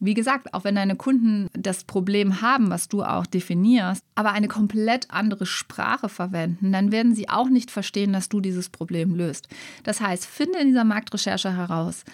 Wie 0.00 0.14
gesagt, 0.14 0.54
auch 0.54 0.64
wenn 0.64 0.76
deine 0.76 0.94
Kunden 0.94 1.48
das 1.54 1.82
Problem 1.82 2.40
haben, 2.40 2.70
was 2.70 2.88
du 2.88 3.02
auch 3.02 3.26
definierst, 3.26 4.04
aber 4.14 4.32
eine 4.32 4.46
komplett 4.46 5.10
andere 5.10 5.44
Sprache 5.44 6.08
verwenden, 6.08 6.70
dann 6.70 6.92
werden 6.92 7.14
sie 7.14 7.28
auch 7.28 7.48
nicht 7.48 7.70
verstehen, 7.70 8.12
dass 8.12 8.28
du 8.28 8.40
dieses 8.40 8.68
Problem 8.68 9.14
löst. 9.14 9.48
Das 9.82 10.00
heißt, 10.00 10.24
finde 10.24 10.60
in 10.60 10.68
dieser 10.68 10.84
Marktrecherche 10.84 11.56
heraus, 11.56 12.04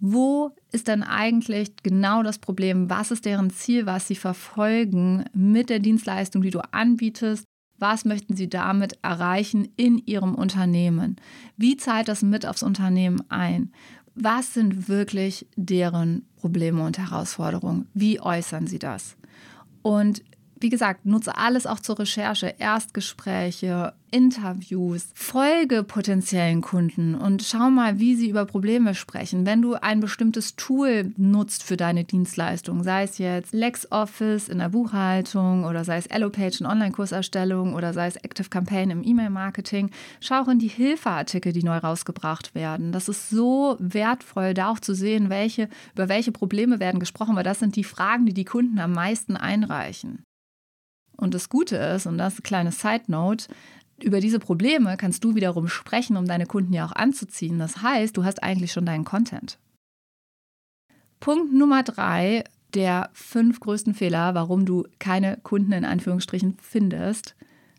wo 0.00 0.52
ist 0.72 0.88
denn 0.88 1.02
eigentlich 1.02 1.72
genau 1.82 2.22
das 2.22 2.38
Problem? 2.38 2.88
Was 2.88 3.10
ist 3.10 3.24
deren 3.24 3.50
Ziel, 3.50 3.86
was 3.86 4.06
sie 4.06 4.14
verfolgen 4.14 5.24
mit 5.32 5.70
der 5.70 5.80
Dienstleistung, 5.80 6.42
die 6.42 6.50
du 6.50 6.60
anbietest? 6.72 7.44
Was 7.80 8.04
möchten 8.04 8.34
Sie 8.34 8.48
damit 8.48 8.98
erreichen 9.02 9.68
in 9.76 9.98
Ihrem 9.98 10.34
Unternehmen? 10.34 11.16
Wie 11.56 11.76
zahlt 11.76 12.08
das 12.08 12.22
mit 12.22 12.44
aufs 12.44 12.64
Unternehmen 12.64 13.22
ein? 13.28 13.72
Was 14.20 14.54
sind 14.54 14.88
wirklich 14.88 15.46
deren 15.56 16.26
Probleme 16.36 16.82
und 16.82 16.98
Herausforderungen? 16.98 17.86
Wie 17.94 18.20
äußern 18.20 18.66
sie 18.66 18.78
das? 18.78 19.16
Und 19.82 20.22
wie 20.60 20.68
gesagt, 20.68 21.06
nutze 21.06 21.36
alles 21.36 21.66
auch 21.66 21.80
zur 21.80 21.98
Recherche, 21.98 22.54
Erstgespräche, 22.58 23.94
Interviews, 24.10 25.10
folge 25.14 25.82
potenziellen 25.82 26.62
Kunden 26.62 27.14
und 27.14 27.42
schau 27.42 27.68
mal, 27.70 27.98
wie 27.98 28.14
sie 28.14 28.30
über 28.30 28.46
Probleme 28.46 28.94
sprechen. 28.94 29.44
Wenn 29.44 29.60
du 29.60 29.74
ein 29.74 30.00
bestimmtes 30.00 30.56
Tool 30.56 31.12
nutzt 31.16 31.62
für 31.62 31.76
deine 31.76 32.04
Dienstleistung, 32.04 32.82
sei 32.82 33.02
es 33.02 33.18
jetzt 33.18 33.52
LexOffice 33.52 34.48
in 34.48 34.58
der 34.58 34.70
Buchhaltung 34.70 35.64
oder 35.64 35.84
sei 35.84 35.98
es 35.98 36.10
Allopage 36.10 36.60
in 36.60 36.66
Online-Kurserstellung 36.66 37.74
oder 37.74 37.92
sei 37.92 38.06
es 38.06 38.16
Active 38.16 38.48
Campaign 38.48 38.90
im 38.90 39.04
E-Mail-Marketing, 39.04 39.90
schau 40.20 40.42
auch 40.42 40.48
in 40.48 40.58
die 40.58 40.68
Hilfeartikel, 40.68 41.52
die 41.52 41.62
neu 41.62 41.76
rausgebracht 41.76 42.54
werden. 42.54 42.92
Das 42.92 43.08
ist 43.08 43.28
so 43.28 43.76
wertvoll, 43.78 44.54
da 44.54 44.70
auch 44.70 44.80
zu 44.80 44.94
sehen, 44.94 45.28
welche, 45.28 45.68
über 45.94 46.08
welche 46.08 46.32
Probleme 46.32 46.80
werden 46.80 47.00
gesprochen, 47.00 47.36
weil 47.36 47.44
das 47.44 47.58
sind 47.58 47.76
die 47.76 47.84
Fragen, 47.84 48.24
die 48.24 48.34
die 48.34 48.44
Kunden 48.46 48.78
am 48.78 48.92
meisten 48.92 49.36
einreichen. 49.36 50.24
Und 51.18 51.34
das 51.34 51.48
Gute 51.48 51.76
ist, 51.76 52.06
und 52.06 52.16
das 52.16 52.34
ist 52.34 52.38
eine 52.38 52.42
kleine 52.42 52.72
Side 52.72 53.04
Note, 53.08 53.48
über 54.00 54.20
diese 54.20 54.38
Probleme 54.38 54.96
kannst 54.96 55.24
du 55.24 55.34
wiederum 55.34 55.68
sprechen, 55.68 56.16
um 56.16 56.26
deine 56.26 56.46
Kunden 56.46 56.72
ja 56.72 56.86
auch 56.86 56.92
anzuziehen. 56.92 57.58
Das 57.58 57.82
heißt, 57.82 58.16
du 58.16 58.24
hast 58.24 58.42
eigentlich 58.42 58.72
schon 58.72 58.86
deinen 58.86 59.04
Content. 59.04 59.58
Punkt 61.20 61.52
Nummer 61.52 61.82
drei 61.82 62.44
der 62.74 63.10
fünf 63.12 63.60
größten 63.60 63.94
Fehler, 63.94 64.34
warum 64.34 64.64
du 64.66 64.84
keine 64.98 65.38
Kunden 65.42 65.72
in 65.72 65.84
Anführungsstrichen 65.84 66.56
findest. 66.60 67.34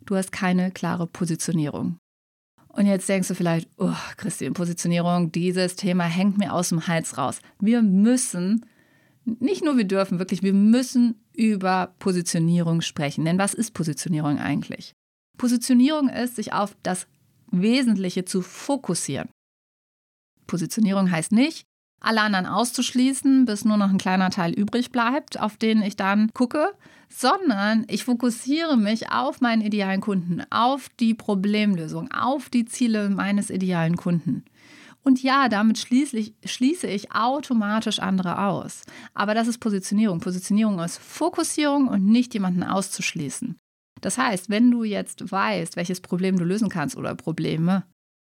Du 0.05 0.15
hast 0.15 0.31
keine 0.31 0.72
klare 0.72 1.08
Positionierung. 1.08 1.98
Und 2.69 2.86
jetzt 2.86 3.08
denkst 3.08 3.27
du 3.27 3.36
vielleicht, 3.36 3.69
oh, 3.77 3.93
Christine, 4.17 4.51
Positionierung, 4.51 5.31
dieses 5.31 5.75
Thema 5.75 6.03
hängt 6.03 6.38
mir 6.38 6.53
aus 6.53 6.69
dem 6.69 6.88
Hals 6.88 7.17
raus. 7.17 7.39
Wir 7.60 7.81
müssen, 7.81 8.65
nicht 9.39 9.63
nur 9.63 9.77
wir 9.77 9.86
dürfen, 9.86 10.19
wirklich, 10.19 10.43
wir 10.43 10.53
müssen 10.53 11.24
über 11.36 11.93
Positionierung 12.00 12.81
sprechen. 12.81 13.25
Denn 13.25 13.38
was 13.38 13.53
ist 13.53 13.74
Positionierung 13.74 14.39
eigentlich? 14.39 14.93
Positionierung 15.38 16.09
ist, 16.09 16.36
sich 16.36 16.53
auf 16.53 16.75
das 16.83 17.07
Wesentliche 17.51 18.25
zu 18.25 18.41
fokussieren. 18.41 19.29
Positionierung 20.48 21.12
heißt 21.12 21.31
nicht, 21.31 21.65
alle 22.01 22.21
anderen 22.21 22.45
auszuschließen, 22.45 23.45
bis 23.45 23.65
nur 23.65 23.77
noch 23.77 23.89
ein 23.89 23.98
kleiner 23.98 24.29
Teil 24.29 24.53
übrig 24.53 24.91
bleibt, 24.91 25.39
auf 25.39 25.57
den 25.57 25.81
ich 25.81 25.95
dann 25.95 26.31
gucke, 26.33 26.74
sondern 27.09 27.86
ich 27.89 28.05
fokussiere 28.05 28.77
mich 28.77 29.12
auf 29.12 29.41
meinen 29.41 29.62
idealen 29.62 30.01
Kunden, 30.01 30.43
auf 30.50 30.89
die 31.00 31.13
Problemlösung, 31.13 32.12
auf 32.12 32.50
die 32.50 32.65
Ziele 32.65 33.09
meines 33.09 33.50
idealen 33.50 33.98
Kunden. 33.98 34.43
Und 35.03 35.24
ja, 35.24 35.50
damit 35.50 35.77
schließlich, 35.77 36.36
schließe 36.44 36.88
ich 36.88 37.12
automatisch 37.12 38.00
andere 38.00 38.46
aus. 38.46 38.84
Aber 39.13 39.34
das 39.34 39.48
ist 39.48 39.60
Positionierung. 39.60 40.20
Positionierung 40.20 40.79
ist 40.79 40.98
Fokussierung 40.98 41.88
und 41.88 42.06
nicht 42.06 42.34
jemanden 42.34 42.63
auszuschließen. 42.63 43.58
Das 44.01 44.18
heißt, 44.18 44.50
wenn 44.50 44.72
du 44.72 44.84
jetzt 44.84 45.32
weißt, 45.32 45.75
welches 45.75 46.01
Problem 46.01 46.38
du 46.38 46.46
lösen 46.46 46.70
kannst 46.70 46.96
oder 46.96 47.15
Probleme, 47.15 47.84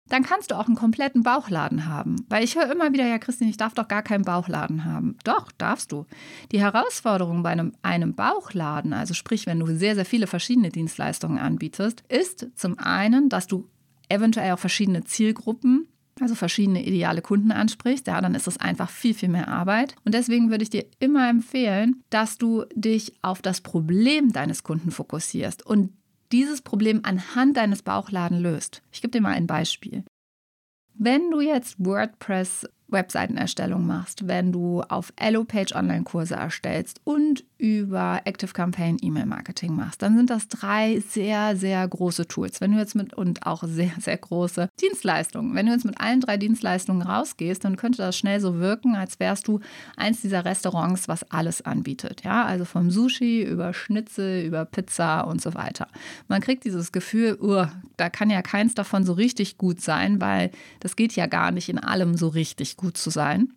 dann 0.08 0.22
kannst 0.22 0.50
du 0.50 0.54
auch 0.54 0.66
einen 0.66 0.76
kompletten 0.76 1.22
Bauchladen 1.22 1.86
haben. 1.86 2.24
Weil 2.28 2.44
ich 2.44 2.56
höre 2.56 2.70
immer 2.70 2.92
wieder, 2.92 3.06
ja, 3.06 3.18
Christine, 3.18 3.50
ich 3.50 3.56
darf 3.56 3.74
doch 3.74 3.88
gar 3.88 4.02
keinen 4.02 4.24
Bauchladen 4.24 4.84
haben. 4.84 5.16
Doch, 5.24 5.50
darfst 5.52 5.90
du. 5.90 6.06
Die 6.52 6.60
Herausforderung 6.60 7.42
bei 7.42 7.50
einem, 7.50 7.72
einem 7.82 8.14
Bauchladen, 8.14 8.92
also 8.92 9.14
sprich, 9.14 9.46
wenn 9.46 9.58
du 9.58 9.66
sehr, 9.66 9.94
sehr 9.94 10.04
viele 10.04 10.26
verschiedene 10.26 10.70
Dienstleistungen 10.70 11.38
anbietest, 11.38 12.04
ist 12.08 12.46
zum 12.54 12.78
einen, 12.78 13.28
dass 13.28 13.46
du 13.48 13.68
eventuell 14.08 14.52
auch 14.52 14.58
verschiedene 14.60 15.02
Zielgruppen 15.04 15.88
also 16.20 16.34
verschiedene 16.34 16.84
ideale 16.84 17.22
Kunden 17.22 17.52
ansprichst, 17.52 18.06
ja, 18.06 18.20
dann 18.20 18.34
ist 18.34 18.46
es 18.46 18.58
einfach 18.58 18.90
viel, 18.90 19.14
viel 19.14 19.28
mehr 19.28 19.48
Arbeit. 19.48 19.96
Und 20.04 20.14
deswegen 20.14 20.50
würde 20.50 20.62
ich 20.62 20.70
dir 20.70 20.86
immer 20.98 21.28
empfehlen, 21.28 22.02
dass 22.10 22.38
du 22.38 22.64
dich 22.74 23.12
auf 23.22 23.42
das 23.42 23.60
Problem 23.60 24.32
deines 24.32 24.62
Kunden 24.62 24.90
fokussierst 24.90 25.64
und 25.64 25.92
dieses 26.32 26.62
Problem 26.62 27.00
anhand 27.04 27.56
deines 27.56 27.82
Bauchladen 27.82 28.40
löst. 28.40 28.82
Ich 28.92 29.02
gebe 29.02 29.12
dir 29.12 29.20
mal 29.20 29.34
ein 29.34 29.46
Beispiel. 29.46 30.04
Wenn 30.94 31.30
du 31.30 31.40
jetzt 31.40 31.76
WordPress 31.78 32.66
Webseitenerstellung 32.88 33.86
machst, 33.86 34.28
wenn 34.28 34.52
du 34.52 34.82
auf 34.82 35.12
Elopage 35.16 35.74
Online-Kurse 35.74 36.34
erstellst 36.34 37.00
und 37.04 37.44
über 37.58 38.20
Active 38.24 38.52
Campaign 38.52 38.98
E-Mail-Marketing 39.00 39.74
machst, 39.74 40.02
dann 40.02 40.16
sind 40.16 40.30
das 40.30 40.48
drei 40.48 41.00
sehr, 41.00 41.56
sehr 41.56 41.86
große 41.88 42.28
Tools. 42.28 42.60
Wenn 42.60 42.72
du 42.72 42.78
jetzt 42.78 42.94
mit 42.94 43.14
und 43.14 43.46
auch 43.46 43.64
sehr, 43.64 43.92
sehr 43.98 44.16
große 44.16 44.68
Dienstleistungen. 44.80 45.54
Wenn 45.54 45.66
du 45.66 45.72
jetzt 45.72 45.84
mit 45.84 46.00
allen 46.00 46.20
drei 46.20 46.36
Dienstleistungen 46.36 47.02
rausgehst, 47.02 47.64
dann 47.64 47.76
könnte 47.76 47.98
das 47.98 48.16
schnell 48.16 48.40
so 48.40 48.58
wirken, 48.58 48.94
als 48.94 49.18
wärst 49.18 49.48
du 49.48 49.60
eins 49.96 50.20
dieser 50.20 50.44
Restaurants, 50.44 51.08
was 51.08 51.30
alles 51.30 51.62
anbietet. 51.62 52.22
Ja, 52.24 52.44
also 52.44 52.64
vom 52.64 52.90
Sushi 52.90 53.42
über 53.42 53.72
Schnitzel, 53.72 54.44
über 54.44 54.64
Pizza 54.64 55.22
und 55.22 55.40
so 55.40 55.54
weiter. 55.54 55.88
Man 56.28 56.40
kriegt 56.40 56.64
dieses 56.64 56.92
Gefühl, 56.92 57.38
uh, 57.40 57.66
da 57.96 58.10
kann 58.10 58.30
ja 58.30 58.42
keins 58.42 58.74
davon 58.74 59.04
so 59.04 59.14
richtig 59.14 59.58
gut 59.58 59.80
sein, 59.80 60.20
weil 60.20 60.50
das 60.80 60.96
geht 60.96 61.14
ja 61.16 61.26
gar 61.26 61.50
nicht 61.50 61.68
in 61.68 61.78
allem 61.78 62.16
so 62.16 62.28
richtig 62.28 62.75
gut 62.76 62.96
zu 62.96 63.10
sein. 63.10 63.52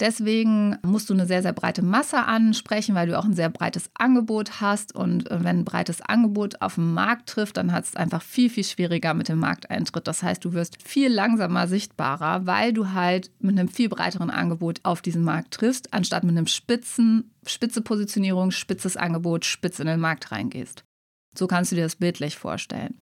Deswegen 0.00 0.78
musst 0.82 1.10
du 1.10 1.14
eine 1.14 1.26
sehr, 1.26 1.42
sehr 1.42 1.52
breite 1.52 1.82
Masse 1.82 2.24
ansprechen, 2.24 2.94
weil 2.94 3.06
du 3.06 3.18
auch 3.18 3.26
ein 3.26 3.34
sehr 3.34 3.50
breites 3.50 3.90
Angebot 3.92 4.62
hast. 4.62 4.94
Und 4.94 5.30
äh, 5.30 5.44
wenn 5.44 5.58
ein 5.58 5.64
breites 5.66 6.00
Angebot 6.00 6.62
auf 6.62 6.76
den 6.76 6.94
Markt 6.94 7.28
trifft, 7.28 7.58
dann 7.58 7.70
hat 7.70 7.84
es 7.84 7.96
einfach 7.96 8.22
viel, 8.22 8.48
viel 8.48 8.64
schwieriger 8.64 9.12
mit 9.12 9.28
dem 9.28 9.38
Markteintritt. 9.38 10.06
Das 10.06 10.22
heißt, 10.22 10.42
du 10.42 10.54
wirst 10.54 10.82
viel 10.82 11.12
langsamer 11.12 11.68
sichtbarer, 11.68 12.46
weil 12.46 12.72
du 12.72 12.92
halt 12.92 13.30
mit 13.40 13.58
einem 13.58 13.68
viel 13.68 13.90
breiteren 13.90 14.30
Angebot 14.30 14.80
auf 14.84 15.02
diesen 15.02 15.22
Markt 15.22 15.52
triffst, 15.52 15.92
anstatt 15.92 16.24
mit 16.24 16.36
einem 16.36 16.46
spitzen, 16.46 17.34
spitze 17.46 17.82
Positionierung, 17.82 18.52
spitzes 18.52 18.96
Angebot, 18.96 19.44
spitz 19.44 19.80
in 19.80 19.86
den 19.86 20.00
Markt 20.00 20.32
reingehst. 20.32 20.82
So 21.36 21.46
kannst 21.46 21.72
du 21.72 21.76
dir 21.76 21.82
das 21.82 21.96
bildlich 21.96 22.36
vorstellen. 22.36 22.98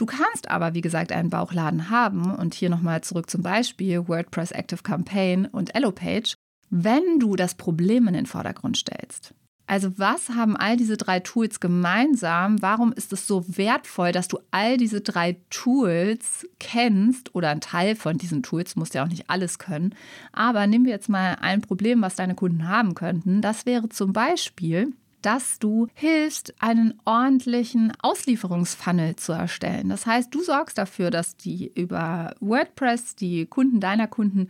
Du 0.00 0.06
kannst 0.06 0.50
aber, 0.50 0.72
wie 0.72 0.80
gesagt, 0.80 1.12
einen 1.12 1.28
Bauchladen 1.28 1.90
haben 1.90 2.34
und 2.34 2.54
hier 2.54 2.70
nochmal 2.70 3.02
zurück 3.02 3.28
zum 3.28 3.42
Beispiel 3.42 4.08
WordPress 4.08 4.50
Active 4.50 4.82
Campaign 4.82 5.44
und 5.44 5.74
Elopage, 5.74 6.36
wenn 6.70 7.18
du 7.18 7.36
das 7.36 7.54
Problem 7.54 8.08
in 8.08 8.14
den 8.14 8.24
Vordergrund 8.24 8.78
stellst. 8.78 9.34
Also 9.66 9.98
was 9.98 10.30
haben 10.30 10.56
all 10.56 10.78
diese 10.78 10.96
drei 10.96 11.20
Tools 11.20 11.60
gemeinsam? 11.60 12.62
Warum 12.62 12.94
ist 12.94 13.12
es 13.12 13.26
so 13.26 13.44
wertvoll, 13.46 14.12
dass 14.12 14.26
du 14.26 14.38
all 14.50 14.78
diese 14.78 15.02
drei 15.02 15.36
Tools 15.50 16.48
kennst 16.58 17.34
oder 17.34 17.50
ein 17.50 17.60
Teil 17.60 17.94
von 17.94 18.16
diesen 18.16 18.42
Tools, 18.42 18.76
musst 18.76 18.94
ja 18.94 19.04
auch 19.04 19.08
nicht 19.08 19.28
alles 19.28 19.58
können. 19.58 19.94
Aber 20.32 20.66
nehmen 20.66 20.86
wir 20.86 20.92
jetzt 20.92 21.10
mal 21.10 21.36
ein 21.42 21.60
Problem, 21.60 22.00
was 22.00 22.16
deine 22.16 22.34
Kunden 22.34 22.66
haben 22.66 22.94
könnten. 22.94 23.42
Das 23.42 23.66
wäre 23.66 23.90
zum 23.90 24.14
Beispiel, 24.14 24.94
dass 25.22 25.58
du 25.58 25.88
hilfst, 25.94 26.54
einen 26.60 26.94
ordentlichen 27.04 27.92
Auslieferungsfunnel 28.00 29.16
zu 29.16 29.32
erstellen. 29.32 29.88
Das 29.88 30.06
heißt, 30.06 30.34
du 30.34 30.42
sorgst 30.42 30.78
dafür, 30.78 31.10
dass 31.10 31.36
die 31.36 31.70
über 31.74 32.34
WordPress 32.40 33.16
die 33.16 33.46
Kunden 33.46 33.80
deiner 33.80 34.06
Kunden 34.06 34.48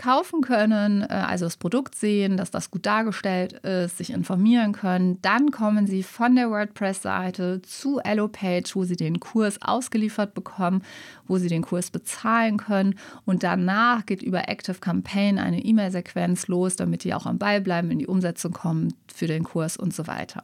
kaufen 0.00 0.40
können, 0.40 1.02
äh, 1.02 1.06
also 1.08 1.44
das 1.44 1.58
Produkt 1.58 1.94
sehen, 1.94 2.36
dass 2.36 2.50
das 2.50 2.70
gut 2.70 2.86
dargestellt 2.86 3.52
ist, 3.64 3.98
sich 3.98 4.10
informieren 4.10 4.72
können. 4.72 5.20
Dann 5.22 5.50
kommen 5.50 5.86
sie 5.86 6.02
von 6.02 6.34
der 6.34 6.50
WordPress-Seite 6.50 7.60
zu 7.62 8.00
Elopage, 8.00 8.70
wo 8.74 8.84
sie 8.84 8.96
den 8.96 9.20
Kurs 9.20 9.58
ausgeliefert 9.60 10.32
bekommen, 10.34 10.82
wo 11.26 11.36
sie 11.36 11.48
den 11.48 11.62
Kurs 11.62 11.90
bezahlen 11.90 12.56
können. 12.56 12.98
Und 13.26 13.42
danach 13.42 14.06
geht 14.06 14.22
über 14.22 14.48
Active 14.48 14.78
Campaign 14.80 15.38
eine 15.38 15.62
E-Mail-Sequenz 15.62 16.48
los, 16.48 16.76
damit 16.76 17.04
die 17.04 17.14
auch 17.14 17.26
am 17.26 17.38
Ball 17.38 17.60
bleiben, 17.60 17.90
in 17.90 17.98
die 17.98 18.06
Umsetzung 18.06 18.52
kommen 18.52 18.94
für 19.12 19.26
den 19.26 19.44
Kurs 19.44 19.76
und 19.76 19.94
so 19.94 20.06
weiter. 20.06 20.42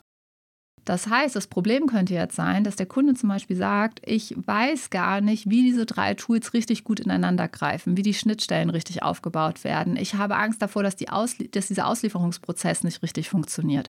Das 0.87 1.09
heißt, 1.09 1.35
das 1.35 1.49
Problem 1.49 1.89
könnte 1.89 2.15
jetzt 2.15 2.37
sein, 2.37 2.63
dass 2.63 2.77
der 2.77 2.87
Kunde 2.87 3.15
zum 3.15 3.29
Beispiel 3.29 3.57
sagt, 3.57 4.01
ich 4.07 4.37
weiß 4.37 4.91
gar 4.91 5.21
nicht, 5.21 5.51
wie 5.51 5.63
diese 5.63 5.85
drei 5.85 6.15
Tools 6.15 6.55
richtig 6.55 6.85
gut 6.85 7.01
ineinander 7.01 7.49
greifen, 7.49 7.97
wie 7.97 8.05
die 8.05 8.15
Schnittstellen 8.15 8.71
richtig 8.71 9.03
aufgebaut 9.03 9.65
werden. 9.65 9.97
Ich 9.97 10.15
habe 10.15 10.37
Angst 10.37 10.63
davor, 10.63 10.85
dass, 10.85 10.95
die 10.95 11.09
Auslie 11.09 11.49
dass 11.49 11.67
dieser 11.67 11.89
Auslieferungsprozess 11.89 12.85
nicht 12.85 13.03
richtig 13.03 13.29
funktioniert. 13.29 13.89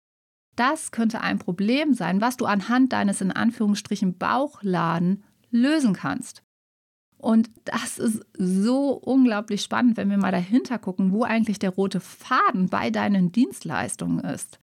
Das 0.55 0.89
könnte 0.89 1.21
ein 1.21 1.37
Problem 1.37 1.93
sein, 1.93 2.19
was 2.19 2.35
du 2.35 2.45
anhand 2.45 2.91
deines 2.93 3.21
in 3.21 3.31
Anführungsstrichen 3.31 4.17
Bauchladen 4.17 5.23
lösen 5.51 5.93
kannst. 5.93 6.41
Und 7.19 7.51
das 7.65 7.99
ist 7.99 8.25
so 8.35 8.93
unglaublich 8.93 9.61
spannend, 9.61 9.97
wenn 9.97 10.09
wir 10.09 10.17
mal 10.17 10.31
dahinter 10.31 10.79
gucken, 10.79 11.11
wo 11.11 11.23
eigentlich 11.23 11.59
der 11.59 11.69
rote 11.69 11.99
Faden 11.99 12.69
bei 12.69 12.89
deinen 12.89 13.31
Dienstleistungen 13.31 14.19
ist. 14.21 14.59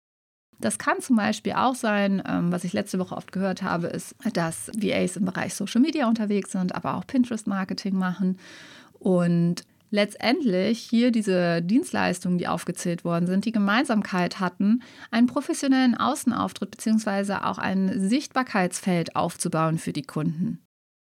Das 0.61 0.79
kann 0.79 1.01
zum 1.01 1.17
Beispiel 1.17 1.53
auch 1.53 1.75
sein, 1.75 2.23
ähm, 2.29 2.53
was 2.53 2.65
ich 2.65 2.73
letzte 2.73 2.99
Woche 2.99 3.17
oft 3.17 3.33
gehört 3.33 3.63
habe, 3.63 3.87
ist, 3.87 4.15
dass 4.35 4.71
VAs 4.77 5.17
im 5.17 5.25
Bereich 5.25 5.55
Social 5.55 5.81
Media 5.81 6.07
unterwegs 6.07 6.53
sind, 6.53 6.75
aber 6.75 6.97
auch 6.97 7.07
Pinterest-Marketing 7.07 7.97
machen. 7.97 8.39
Und 8.99 9.65
letztendlich 9.91 10.79
hier 10.79 11.11
diese 11.11 11.63
Dienstleistungen, 11.63 12.39
die 12.39 12.47
aufgezählt 12.47 13.05
worden 13.05 13.27
sind, 13.27 13.47
die 13.47 13.53
Gemeinsamkeit 13.53 14.39
hatten, 14.39 14.83
einen 15.11 15.27
professionellen 15.27 15.97
Außenauftritt 15.97 16.71
bzw. 16.71 17.35
auch 17.43 17.59
ein 17.59 17.99
Sichtbarkeitsfeld 17.99 19.17
aufzubauen 19.17 19.79
für 19.79 19.93
die 19.93 20.03
Kunden. 20.03 20.61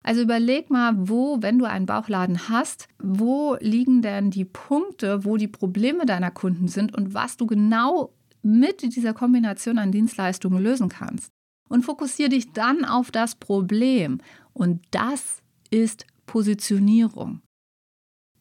Also 0.05 0.23
überleg 0.23 0.71
mal, 0.71 0.95
wo, 0.97 1.43
wenn 1.43 1.59
du 1.59 1.65
einen 1.65 1.87
Bauchladen 1.87 2.49
hast, 2.49 2.89
wo 3.01 3.57
liegen 3.61 4.03
denn 4.03 4.31
die 4.31 4.45
Punkte, 4.45 5.25
wo 5.25 5.37
die 5.37 5.49
Probleme 5.49 6.07
deiner 6.07 6.33
Kunden 6.33 6.67
sind 6.67 6.97
und 6.97 7.15
was 7.15 7.37
du 7.37 7.47
genau 7.47 8.13
mit 8.43 8.83
dieser 8.83 9.15
Kombination 9.15 9.79
an 9.79 9.93
Dienstleistungen 9.93 10.63
lösen 10.63 10.89
kannst. 10.89 11.31
Und 11.69 11.85
fokussiere 11.85 12.29
dich 12.29 12.53
dann 12.53 12.85
auf 12.85 13.11
das 13.11 13.35
Problem. 13.35 14.19
Und 14.53 14.83
das 14.91 15.43
ist 15.71 16.07
Positionierung. 16.27 17.41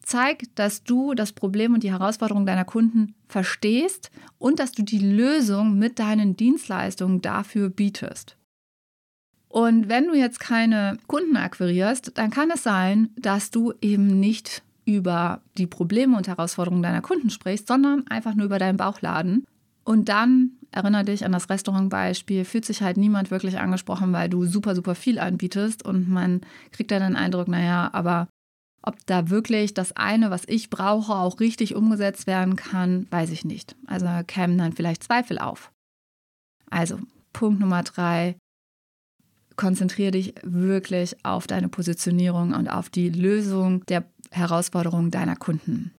Zeig, 0.02 0.44
dass 0.56 0.82
du 0.82 1.14
das 1.14 1.32
Problem 1.32 1.74
und 1.74 1.82
die 1.82 1.92
Herausforderung 1.92 2.44
deiner 2.44 2.64
Kunden 2.64 3.14
verstehst 3.28 4.10
und 4.38 4.58
dass 4.58 4.72
du 4.72 4.82
die 4.82 4.98
Lösung 4.98 5.78
mit 5.78 5.98
deinen 5.98 6.36
Dienstleistungen 6.36 7.22
dafür 7.22 7.70
bietest. 7.70 8.36
Und 9.48 9.88
wenn 9.88 10.06
du 10.08 10.14
jetzt 10.14 10.40
keine 10.40 10.98
Kunden 11.06 11.36
akquirierst, 11.36 12.12
dann 12.16 12.30
kann 12.30 12.50
es 12.50 12.62
sein, 12.62 13.10
dass 13.16 13.50
du 13.50 13.72
eben 13.80 14.18
nicht 14.18 14.62
über 14.84 15.42
die 15.56 15.66
Probleme 15.66 16.16
und 16.16 16.26
Herausforderungen 16.26 16.82
deiner 16.82 17.02
Kunden 17.02 17.30
sprichst, 17.30 17.68
sondern 17.68 18.06
einfach 18.08 18.34
nur 18.34 18.46
über 18.46 18.58
deinen 18.58 18.78
Bauchladen 18.78 19.44
und 19.84 20.08
dann 20.08 20.52
erinnere 20.70 21.04
dich 21.04 21.24
an 21.24 21.32
das 21.32 21.50
Restaurantbeispiel, 21.50 22.44
fühlt 22.44 22.64
sich 22.64 22.82
halt 22.82 22.96
niemand 22.96 23.30
wirklich 23.30 23.58
angesprochen, 23.58 24.12
weil 24.12 24.28
du 24.28 24.46
super, 24.46 24.74
super 24.74 24.94
viel 24.94 25.18
anbietest 25.18 25.84
und 25.84 26.08
man 26.08 26.40
kriegt 26.70 26.90
dann 26.90 27.02
den 27.02 27.16
Eindruck, 27.16 27.48
naja, 27.48 27.90
aber 27.92 28.28
ob 28.82 28.96
da 29.06 29.30
wirklich 29.30 29.74
das 29.74 29.92
eine, 29.92 30.30
was 30.30 30.44
ich 30.46 30.70
brauche, 30.70 31.14
auch 31.14 31.40
richtig 31.40 31.74
umgesetzt 31.74 32.26
werden 32.26 32.56
kann, 32.56 33.06
weiß 33.10 33.30
ich 33.30 33.44
nicht. 33.44 33.76
Also 33.86 34.06
kämen 34.26 34.58
dann 34.58 34.72
vielleicht 34.72 35.04
Zweifel 35.04 35.38
auf. 35.38 35.70
Also 36.68 36.98
Punkt 37.32 37.60
Nummer 37.60 37.82
drei, 37.82 38.36
konzentriere 39.56 40.12
dich 40.12 40.34
wirklich 40.42 41.24
auf 41.24 41.46
deine 41.46 41.68
Positionierung 41.68 42.54
und 42.54 42.68
auf 42.68 42.88
die 42.88 43.10
Lösung 43.10 43.84
der 43.86 44.04
Herausforderungen 44.30 45.10
deiner 45.10 45.36
Kunden. 45.36 45.94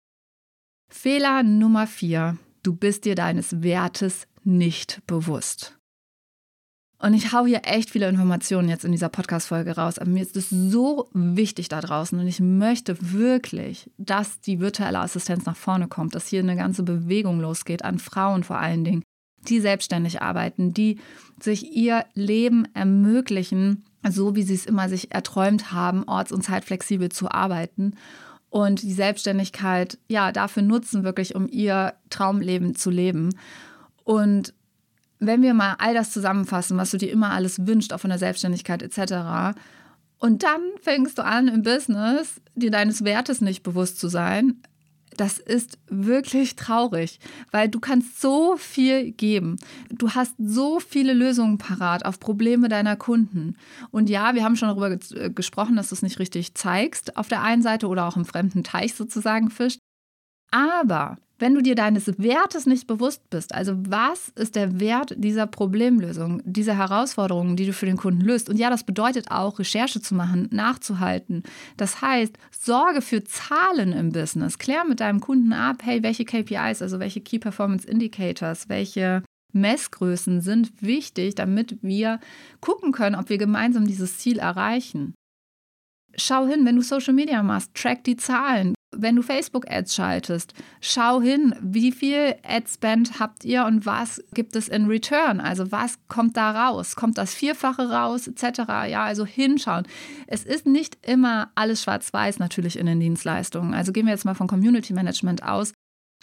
Fehler 0.91 1.43
Nummer 1.43 1.87
vier. 1.87 2.39
Du 2.63 2.75
bist 2.75 3.05
dir 3.05 3.17
deines 3.17 3.63
Wertes 3.63 4.29
nicht 4.45 5.03
bewusst. 5.09 5.79
Und 7.01 7.15
ich 7.15 7.33
hau 7.33 7.45
hier 7.45 7.63
echt 7.65 7.91
viele 7.91 8.09
Informationen 8.09 8.69
jetzt 8.69 8.85
in 8.85 8.93
dieser 8.93 9.09
Podcast-Folge 9.09 9.75
raus. 9.75 9.99
Aber 9.99 10.09
mir 10.09 10.23
ist 10.23 10.37
es 10.37 10.49
so 10.49 11.11
wichtig 11.13 11.69
da 11.69 11.81
draußen 11.81 12.17
und 12.17 12.29
ich 12.29 12.39
möchte 12.39 12.97
wirklich, 13.01 13.91
dass 13.99 14.41
die 14.41 14.61
virtuelle 14.61 15.01
Assistenz 15.01 15.45
nach 15.45 15.57
vorne 15.57 15.89
kommt, 15.89 16.15
dass 16.15 16.29
hier 16.29 16.39
eine 16.39 16.55
ganze 16.55 16.85
Bewegung 16.85 17.41
losgeht, 17.41 17.85
an 17.85 17.99
Frauen 17.99 18.45
vor 18.45 18.59
allen 18.59 18.85
Dingen, 18.85 19.03
die 19.49 19.59
selbstständig 19.59 20.23
arbeiten, 20.23 20.73
die 20.73 21.01
sich 21.41 21.75
ihr 21.75 22.05
Leben 22.15 22.69
ermöglichen, 22.75 23.85
so 24.09 24.37
wie 24.37 24.45
sie 24.45 24.55
es 24.55 24.67
immer 24.67 24.89
sich 24.89 25.13
erträumt 25.13 25.73
haben, 25.73 26.05
orts- 26.05 26.31
und 26.31 26.43
zeitflexibel 26.43 27.09
zu 27.11 27.29
arbeiten 27.29 27.95
und 28.53 28.83
die 28.83 28.93
Selbstständigkeit 28.93 29.97
ja 30.09 30.31
dafür 30.31 30.63
nutzen, 30.63 31.05
wirklich 31.05 31.35
um 31.35 31.49
ihr 31.49 31.95
Traumleben 32.11 32.75
zu 32.75 32.91
leben. 32.91 33.35
Und 34.05 34.53
wenn 35.21 35.41
wir 35.41 35.55
mal 35.55 35.77
all 35.79 35.95
das 35.95 36.11
zusammenfassen, 36.11 36.77
was 36.77 36.91
du 36.91 36.99
dir 36.99 37.11
immer 37.11 37.31
alles 37.31 37.67
wünschst, 37.67 37.95
auch 37.95 38.01
von 38.01 38.11
der 38.11 38.19
Selbstständigkeit 38.19 38.83
etc., 38.83 39.59
und 40.19 40.43
dann 40.43 40.61
fängst 40.83 41.17
du 41.17 41.25
an 41.25 41.49
im 41.49 41.63
Business, 41.63 42.43
dir 42.55 42.71
deines 42.71 43.05
Wertes 43.05 43.41
nicht 43.41 43.63
bewusst 43.63 43.99
zu 43.99 44.09
sein, 44.09 44.63
das 45.17 45.39
ist 45.39 45.79
wirklich 45.89 46.57
traurig, 46.57 47.19
weil 47.51 47.69
du 47.69 47.81
kannst 47.81 48.21
so 48.21 48.57
viel 48.57 49.13
geben. 49.13 49.57
Du 49.91 50.11
hast 50.11 50.35
so 50.39 50.81
viele 50.81 51.13
Lösungen 51.13 51.59
parat 51.59 52.05
auf 52.05 52.21
Probleme 52.21 52.69
deiner 52.69 52.97
Kunden. 52.97 53.57
Und 53.91 54.11
ja, 54.11 54.35
wir 54.35 54.45
haben 54.45 54.57
schon 54.57 54.69
darüber 54.69 54.91
äh, 54.91 55.31
gesprochen, 55.31 55.77
dass 55.77 55.89
du 55.89 55.95
es 55.95 56.03
nicht 56.03 56.19
richtig 56.19 56.55
zeigst 56.55 57.17
auf 57.17 57.29
der 57.29 57.43
einen 57.43 57.63
Seite 57.63 57.89
oder 57.89 58.07
auch 58.07 58.17
im 58.17 58.25
fremden 58.25 58.65
Teich 58.65 58.95
sozusagen 58.95 59.51
fischt. 59.51 59.79
Aber 60.51 61.17
wenn 61.43 61.57
du 61.57 61.61
dir 61.61 61.75
deines 61.75 62.07
Wertes 62.19 62.67
nicht 62.67 62.87
bewusst 62.87 63.29
bist, 63.29 63.53
also 63.53 63.75
was 63.77 64.29
ist 64.37 64.55
der 64.55 64.79
Wert 64.79 65.13
dieser 65.17 65.49
Problemlösung, 65.49 66.41
dieser 66.45 66.79
Herausforderungen, 66.79 67.57
die 67.57 67.67
du 67.67 67.73
für 67.73 67.85
den 67.85 67.97
Kunden 67.97 68.21
löst? 68.21 68.49
Und 68.49 68.59
ja, 68.59 68.71
das 68.71 68.85
bedeutet 68.85 69.33
auch, 69.33 69.59
Recherche 69.59 70.01
zu 70.01 70.15
machen, 70.15 70.49
nachzuhalten. 70.53 71.43
Das 71.77 72.01
heißt, 72.01 72.39
sorge 72.57 73.03
für 73.03 73.25
Zahlen 73.25 73.93
im 73.93 74.13
Business. 74.13 74.57
Klär 74.57 74.85
mit 74.85 75.01
deinem 75.01 75.19
Kunden 75.19 75.53
ab, 75.53 75.79
hey, 75.83 76.05
welche 76.05 76.25
KPIs, 76.25 76.81
also 76.81 77.01
welche 77.01 77.21
Key 77.21 77.41
Performance 77.41 77.89
Indicators, 77.89 78.69
welche 78.69 79.25
Messgrößen 79.53 80.43
sind 80.43 80.71
wichtig, 80.81 81.35
damit 81.35 81.77
wir 81.83 82.21
gucken 82.61 82.93
können, 82.93 83.17
ob 83.17 83.31
wir 83.31 83.39
gemeinsam 83.39 83.89
dieses 83.89 84.19
Ziel 84.19 84.39
erreichen. 84.39 85.13
Schau 86.15 86.47
hin, 86.47 86.65
wenn 86.65 86.77
du 86.77 86.83
Social 86.83 87.15
Media 87.15 87.43
machst, 87.43 87.75
track 87.75 88.05
die 88.05 88.17
Zahlen. 88.17 88.75
Wenn 88.95 89.17
du 89.17 89.23
Facebook-Ads 89.23 89.95
schaltest, 89.95 90.55
schau 90.81 91.21
hin, 91.21 91.55
wie 91.61 91.93
viel 91.93 92.35
Ad-Spend 92.43 93.19
habt 93.19 93.45
ihr 93.45 93.65
und 93.65 93.87
was 93.87 94.23
gibt 94.35 94.55
es 94.55 94.69
in 94.69 94.87
Return? 94.87 95.41
Also 95.41 95.73
was 95.73 95.99
kommt 96.09 96.37
da 96.37 96.69
raus? 96.69 96.95
Kommt 96.95 97.19
das 97.19 97.35
Vierfache 97.35 97.91
raus, 97.91 98.29
etc.? 98.29 98.59
Ja, 98.89 99.05
also 99.05 99.25
hinschauen. 99.25 99.87
Es 100.27 100.45
ist 100.45 100.67
nicht 100.67 100.99
immer 101.07 101.51
alles 101.55 101.83
schwarz-weiß 101.83 102.39
natürlich 102.39 102.79
in 102.79 102.87
den 102.87 103.01
Dienstleistungen. 103.01 103.75
Also 103.75 103.93
gehen 103.93 104.07
wir 104.07 104.13
jetzt 104.13 104.25
mal 104.25 104.35
von 104.35 104.47
Community 104.47 104.93
Management 104.93 105.43
aus. 105.43 105.73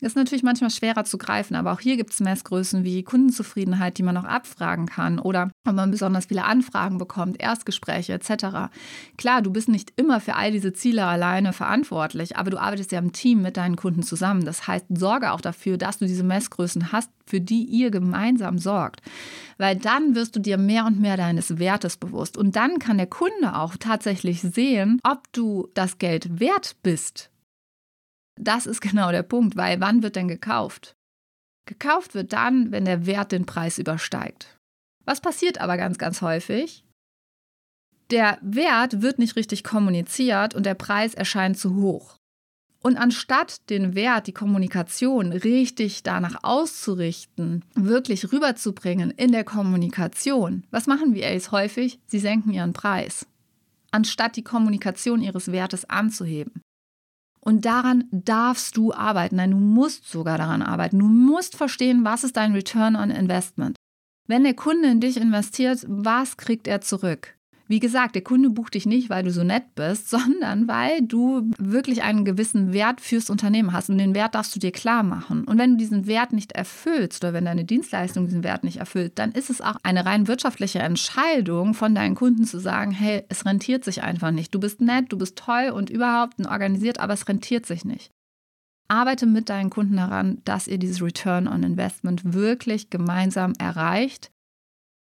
Ist 0.01 0.15
natürlich 0.15 0.43
manchmal 0.43 0.69
schwerer 0.69 1.03
zu 1.03 1.17
greifen, 1.17 1.55
aber 1.55 1.73
auch 1.73 1.81
hier 1.81 1.97
gibt 1.97 2.13
es 2.13 2.21
Messgrößen 2.21 2.83
wie 2.83 3.03
Kundenzufriedenheit, 3.03 3.97
die 3.97 4.03
man 4.03 4.15
noch 4.15 4.23
abfragen 4.23 4.85
kann 4.85 5.19
oder 5.19 5.51
ob 5.67 5.75
man 5.75 5.91
besonders 5.91 6.27
viele 6.27 6.45
Anfragen 6.45 6.97
bekommt, 6.97 7.41
Erstgespräche 7.41 8.13
etc. 8.13 8.71
Klar, 9.17 9.41
du 9.41 9.51
bist 9.51 9.67
nicht 9.67 9.91
immer 9.97 10.21
für 10.21 10.35
all 10.35 10.51
diese 10.51 10.71
Ziele 10.71 11.05
alleine 11.05 11.51
verantwortlich, 11.51 12.37
aber 12.37 12.49
du 12.49 12.57
arbeitest 12.57 12.91
ja 12.91 12.99
im 12.99 13.11
Team 13.11 13.41
mit 13.41 13.57
deinen 13.57 13.75
Kunden 13.75 14.03
zusammen. 14.03 14.45
Das 14.45 14.67
heißt, 14.67 14.85
sorge 14.89 15.31
auch 15.31 15.41
dafür, 15.41 15.77
dass 15.77 15.97
du 15.97 16.05
diese 16.05 16.23
Messgrößen 16.23 16.91
hast, 16.91 17.11
für 17.25 17.41
die 17.41 17.63
ihr 17.63 17.91
gemeinsam 17.91 18.57
sorgt. 18.57 19.01
Weil 19.57 19.75
dann 19.75 20.15
wirst 20.15 20.35
du 20.35 20.39
dir 20.39 20.57
mehr 20.57 20.85
und 20.85 20.99
mehr 20.99 21.17
deines 21.17 21.59
Wertes 21.59 21.97
bewusst. 21.97 22.37
Und 22.37 22.55
dann 22.55 22.79
kann 22.79 22.97
der 22.97 23.07
Kunde 23.07 23.55
auch 23.55 23.75
tatsächlich 23.77 24.41
sehen, 24.41 24.99
ob 25.03 25.31
du 25.33 25.67
das 25.73 25.97
Geld 25.97 26.39
wert 26.39 26.77
bist 26.81 27.29
das 28.39 28.65
ist 28.65 28.81
genau 28.81 29.11
der 29.11 29.23
Punkt, 29.23 29.55
weil 29.55 29.79
wann 29.79 30.01
wird 30.01 30.15
denn 30.15 30.27
gekauft? 30.27 30.95
Gekauft 31.65 32.15
wird 32.15 32.33
dann, 32.33 32.71
wenn 32.71 32.85
der 32.85 33.05
Wert 33.05 33.31
den 33.31 33.45
Preis 33.45 33.77
übersteigt. 33.77 34.57
Was 35.05 35.21
passiert 35.21 35.59
aber 35.59 35.77
ganz, 35.77 35.97
ganz 35.97 36.21
häufig? 36.21 36.83
Der 38.09 38.39
Wert 38.41 39.01
wird 39.01 39.19
nicht 39.19 39.35
richtig 39.35 39.63
kommuniziert 39.63 40.55
und 40.55 40.65
der 40.65 40.73
Preis 40.73 41.13
erscheint 41.13 41.59
zu 41.59 41.75
hoch. 41.75 42.15
Und 42.81 42.97
anstatt 42.97 43.69
den 43.69 43.93
Wert, 43.93 44.27
die 44.27 44.33
Kommunikation 44.33 45.33
richtig 45.33 46.01
danach 46.01 46.43
auszurichten, 46.43 47.65
wirklich 47.75 48.31
rüberzubringen 48.31 49.11
in 49.11 49.33
der 49.33 49.43
Kommunikation, 49.43 50.65
was 50.71 50.87
machen 50.87 51.13
VAs 51.13 51.51
häufig? 51.51 51.99
Sie 52.07 52.19
senken 52.19 52.51
ihren 52.51 52.71
Preis, 52.71 53.27
anstatt 53.91 54.37
die 54.37 54.43
Kommunikation 54.43 55.21
ihres 55.21 55.51
Wertes 55.51 55.89
anzuheben. 55.89 56.61
Und 57.49 57.65
daran 57.65 58.03
darfst 58.11 58.77
du 58.77 58.93
arbeiten. 58.93 59.37
Nein, 59.37 59.49
du 59.49 59.57
musst 59.57 60.07
sogar 60.07 60.37
daran 60.37 60.61
arbeiten. 60.61 60.99
Du 60.99 61.07
musst 61.07 61.55
verstehen, 61.55 62.05
was 62.05 62.23
ist 62.23 62.37
dein 62.37 62.53
Return 62.53 62.95
on 62.95 63.09
Investment. 63.09 63.75
Wenn 64.27 64.43
der 64.43 64.53
Kunde 64.53 64.87
in 64.87 64.99
dich 64.99 65.17
investiert, 65.17 65.83
was 65.87 66.37
kriegt 66.37 66.67
er 66.67 66.81
zurück? 66.81 67.38
Wie 67.69 67.79
gesagt, 67.79 68.15
der 68.15 68.23
Kunde 68.23 68.49
bucht 68.49 68.73
dich 68.73 68.87
nicht, 68.87 69.11
weil 69.11 69.21
du 69.21 69.29
so 69.29 69.43
nett 69.43 69.75
bist, 69.75 70.09
sondern 70.09 70.67
weil 70.67 71.03
du 71.03 71.51
wirklich 71.59 72.01
einen 72.01 72.25
gewissen 72.25 72.73
Wert 72.73 72.99
fürs 72.99 73.29
Unternehmen 73.29 73.71
hast. 73.71 73.91
Und 73.91 73.99
den 73.99 74.15
Wert 74.15 74.33
darfst 74.33 74.55
du 74.55 74.59
dir 74.59 74.71
klar 74.71 75.03
machen. 75.03 75.43
Und 75.43 75.59
wenn 75.59 75.71
du 75.71 75.77
diesen 75.77 76.07
Wert 76.07 76.33
nicht 76.33 76.53
erfüllst 76.53 77.23
oder 77.23 77.31
wenn 77.31 77.45
deine 77.45 77.65
Dienstleistung 77.65 78.25
diesen 78.25 78.43
Wert 78.43 78.63
nicht 78.63 78.77
erfüllt, 78.77 79.19
dann 79.19 79.31
ist 79.31 79.51
es 79.51 79.61
auch 79.61 79.75
eine 79.83 80.03
rein 80.07 80.27
wirtschaftliche 80.27 80.79
Entscheidung 80.79 81.75
von 81.75 81.93
deinen 81.93 82.15
Kunden 82.15 82.45
zu 82.45 82.59
sagen, 82.59 82.89
hey, 82.89 83.23
es 83.29 83.45
rentiert 83.45 83.83
sich 83.83 84.01
einfach 84.01 84.31
nicht. 84.31 84.53
Du 84.53 84.59
bist 84.59 84.81
nett, 84.81 85.05
du 85.09 85.17
bist 85.19 85.37
toll 85.37 85.69
und 85.69 85.91
überhaupt 85.91 86.39
organisiert, 86.39 86.99
aber 86.99 87.13
es 87.13 87.27
rentiert 87.27 87.67
sich 87.67 87.85
nicht. 87.85 88.09
Arbeite 88.87 89.27
mit 89.27 89.49
deinen 89.49 89.69
Kunden 89.69 89.97
daran, 89.97 90.41
dass 90.43 90.67
ihr 90.67 90.79
dieses 90.79 91.03
Return 91.03 91.47
on 91.47 91.61
Investment 91.61 92.33
wirklich 92.33 92.89
gemeinsam 92.89 93.53
erreicht 93.59 94.31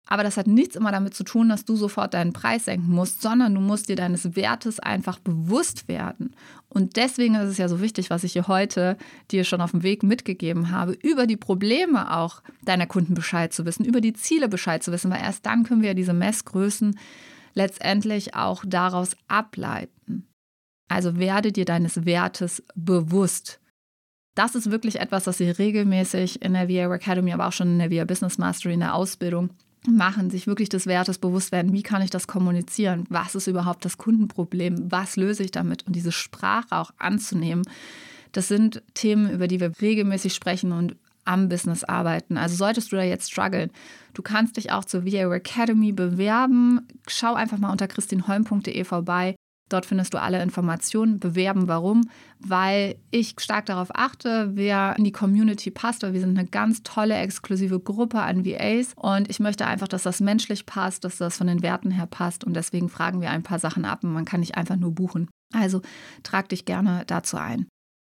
aber 0.08 0.24
das 0.24 0.38
hat 0.38 0.48
nichts 0.48 0.76
immer 0.76 0.91
damit 0.91 1.13
zu 1.13 1.24
tun, 1.24 1.50
dass 1.50 1.65
du 1.65 1.76
sofort 1.76 2.13
deinen 2.13 2.34
Preis 2.34 2.65
senken 2.65 2.89
musst, 2.89 3.22
sondern 3.22 3.54
du 3.54 3.62
musst 3.62 3.89
dir 3.89 3.98
deines 3.98 4.36
Wertes 4.36 4.80
einfach 4.80 5.20
bewusst 5.20 5.88
werden. 5.88 6.34
Und 6.70 6.96
deswegen 6.96 7.36
ist 7.36 7.50
es 7.50 7.58
ja 7.58 7.67
so 7.67 7.82
wichtig, 7.82 8.10
was 8.10 8.24
ich 8.24 8.34
hier 8.34 8.48
heute 8.48 8.98
dir 9.32 9.43
schon 9.43 9.62
auf 9.62 9.72
dem 9.72 9.84
Weg 9.84 10.04
mitgegeben 10.04 10.72
habe, 10.72 10.93
über 10.93 11.28
die 11.28 11.38
Probleme 11.38 12.15
auch 12.15 12.41
deiner 12.63 12.88
Kunden 12.88 13.13
Bescheid 13.13 13.54
zu 13.54 13.65
wissen, 13.65 13.86
über 13.86 14.00
die 14.00 14.13
Ziele 14.13 14.48
Bescheid 14.48 14.82
zu 14.82 14.91
wissen, 14.91 15.12
weil 15.12 15.22
erst 15.22 15.46
dann 15.46 15.63
können 15.63 15.82
wir 15.82 15.89
ja 15.89 15.93
diese 15.93 16.13
Messgrößen 16.13 16.98
letztendlich 17.54 18.34
auch 18.34 18.63
daraus 18.65 19.17
ableiten. 19.28 20.28
Also 20.88 21.20
werde 21.20 21.52
dir 21.52 21.65
deines 21.65 22.06
Wertes 22.06 22.63
bewusst. 22.76 23.60
Das 24.36 24.56
ist 24.56 24.72
wirklich 24.72 25.00
etwas, 25.00 25.28
was 25.28 25.39
ich 25.39 25.58
regelmäßig 25.60 26.41
in 26.43 26.54
der 26.54 26.70
VA 26.70 26.93
Academy, 26.93 27.34
aber 27.34 27.48
auch 27.48 27.52
schon 27.52 27.80
in 27.80 27.80
der 27.80 27.91
VA 27.91 28.06
Business 28.06 28.38
Mastery 28.38 28.76
in 28.76 28.82
der 28.82 28.93
Ausbildung 28.93 29.50
machen, 29.95 30.30
sich 30.30 30.47
wirklich 30.47 30.69
des 30.69 30.86
Wertes 30.88 31.17
bewusst 31.17 31.52
werden, 31.52 31.73
wie 31.73 31.84
kann 31.84 32.02
ich 32.02 32.10
das 32.10 32.28
kommunizieren, 32.28 33.06
was 33.10 33.36
ist 33.36 33.47
überhaupt 33.47 33.86
das 33.86 33.97
Kundenproblem, 33.97 34.91
was 34.91 35.15
löse 35.15 35.43
ich 35.43 35.52
damit 35.52 35.86
und 35.88 35.95
diese 35.95 36.12
Sprache 36.12 36.76
auch 36.76 36.91
anzunehmen. 36.97 37.63
Das 38.32 38.47
sind 38.47 38.84
Themen, 38.93 39.32
über 39.32 39.47
die 39.47 39.60
wir 39.60 39.71
regelmäßig 39.82 40.34
sprechen 40.34 40.71
und 40.71 40.95
am 41.26 41.50
Business 41.50 41.84
arbeiten. 41.84 42.38
Also 42.38 42.56
solltest 42.56 42.91
du 42.91 42.95
da 42.95 43.04
jetzt 43.04 43.32
strugglen, 43.32 43.71
du 44.13 44.21
kannst 44.21 44.58
dich 44.58 44.71
auch 44.71 44.86
zur 44.86 45.06
VA 45.06 45.34
Academy 45.34 45.91
bewerben. 45.91 46.88
Schau 47.08 47.34
einfach 47.34 47.58
mal 47.58 47.71
unter 47.71 47.88
christinholm.de 47.88 48.84
vorbei. 48.84 49.36
Dort 49.69 49.86
findest 49.86 50.13
du 50.13 50.21
alle 50.21 50.41
Informationen, 50.41 51.19
bewerben, 51.19 51.67
warum, 51.67 52.10
weil 52.39 52.95
ich 53.12 53.36
stark 53.39 53.65
darauf 53.65 53.89
achte, 53.93 54.51
wer 54.53 54.95
in 54.97 55.03
die 55.03 55.12
Community 55.12 55.71
passt, 55.71 56.03
weil 56.03 56.13
wir 56.13 56.21
sind 56.21 56.38
eine 56.38 56.47
ganz 56.47 56.84
tolle, 56.84 57.15
exklusive 57.15 57.80
Gruppe 57.80 58.19
an 58.21 58.45
VAs 58.45 58.93
und 58.95 59.30
ich 59.30 59.39
möchte 59.39 59.65
einfach, 59.65 59.88
dass 59.88 60.03
das 60.03 60.21
menschlich 60.21 60.65
passt, 60.65 61.03
dass 61.03 61.17
das 61.17 61.38
von 61.38 61.47
den 61.47 61.62
Werten 61.62 61.91
her 61.91 62.06
passt 62.06 62.43
und 62.43 62.53
deswegen 62.53 62.89
fragen 62.89 63.21
wir 63.21 63.32
ein 63.32 63.43
paar 63.43 63.60
Sachen 63.60 63.86
ab 63.86 64.03
und 64.03 64.13
man 64.13 64.25
kann 64.25 64.39
nicht 64.39 64.56
einfach 64.56 64.77
nur 64.77 64.91
buchen. 64.91 65.30
Also 65.53 65.82
trag 66.23 66.49
dich 66.49 66.65
gerne 66.65 67.03
dazu 67.08 67.38
ein. 67.38 67.67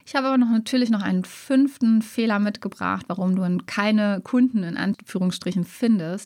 Ich 0.06 0.16
habe 0.16 0.28
aber 0.28 0.38
noch 0.38 0.50
natürlich 0.50 0.90
noch 0.90 1.02
einen 1.02 1.24
fünften 1.24 2.02
Fehler 2.02 2.40
mitgebracht, 2.40 3.06
warum 3.08 3.36
du 3.36 3.58
keine 3.66 4.22
Kunden 4.22 4.64
in 4.64 4.78
Anführungsstrichen 4.78 5.64
findest. 5.64 6.26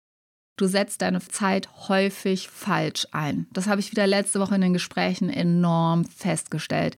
Du 0.57 0.65
setzt 0.65 1.03
deine 1.03 1.21
Zeit 1.21 1.69
häufig 1.87 2.49
falsch 2.49 3.07
ein. 3.11 3.45
Das 3.53 3.67
habe 3.67 3.79
ich 3.79 3.91
wieder 3.91 4.07
letzte 4.07 4.39
Woche 4.39 4.55
in 4.55 4.61
den 4.61 4.73
Gesprächen 4.73 5.29
enorm 5.29 6.03
festgestellt. 6.05 6.95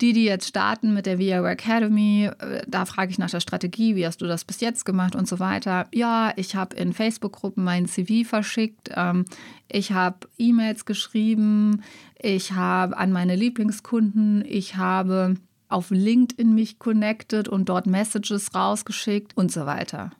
Die, 0.00 0.12
die 0.12 0.24
jetzt 0.24 0.46
starten 0.46 0.94
mit 0.94 1.06
der 1.06 1.18
VIA 1.18 1.44
Academy, 1.48 2.30
äh, 2.38 2.62
da 2.68 2.84
frage 2.84 3.10
ich 3.10 3.18
nach 3.18 3.30
der 3.30 3.40
Strategie, 3.40 3.96
wie 3.96 4.06
hast 4.06 4.20
du 4.20 4.26
das 4.26 4.44
bis 4.44 4.60
jetzt 4.60 4.84
gemacht 4.84 5.16
und 5.16 5.26
so 5.26 5.40
weiter. 5.40 5.88
Ja, 5.92 6.32
ich 6.36 6.54
habe 6.54 6.76
in 6.76 6.92
Facebook-Gruppen 6.92 7.64
mein 7.64 7.86
CV 7.86 8.28
verschickt, 8.28 8.90
ähm, 8.94 9.24
ich 9.68 9.92
habe 9.92 10.28
E-Mails 10.36 10.84
geschrieben, 10.84 11.82
ich 12.20 12.52
habe 12.52 12.96
an 12.96 13.10
meine 13.10 13.34
Lieblingskunden, 13.34 14.44
ich 14.46 14.76
habe 14.76 15.34
auf 15.68 15.90
LinkedIn 15.90 16.54
mich 16.54 16.78
connected 16.78 17.48
und 17.48 17.68
dort 17.68 17.86
Messages 17.86 18.54
rausgeschickt 18.54 19.36
und 19.36 19.50
so 19.50 19.66
weiter. 19.66 20.12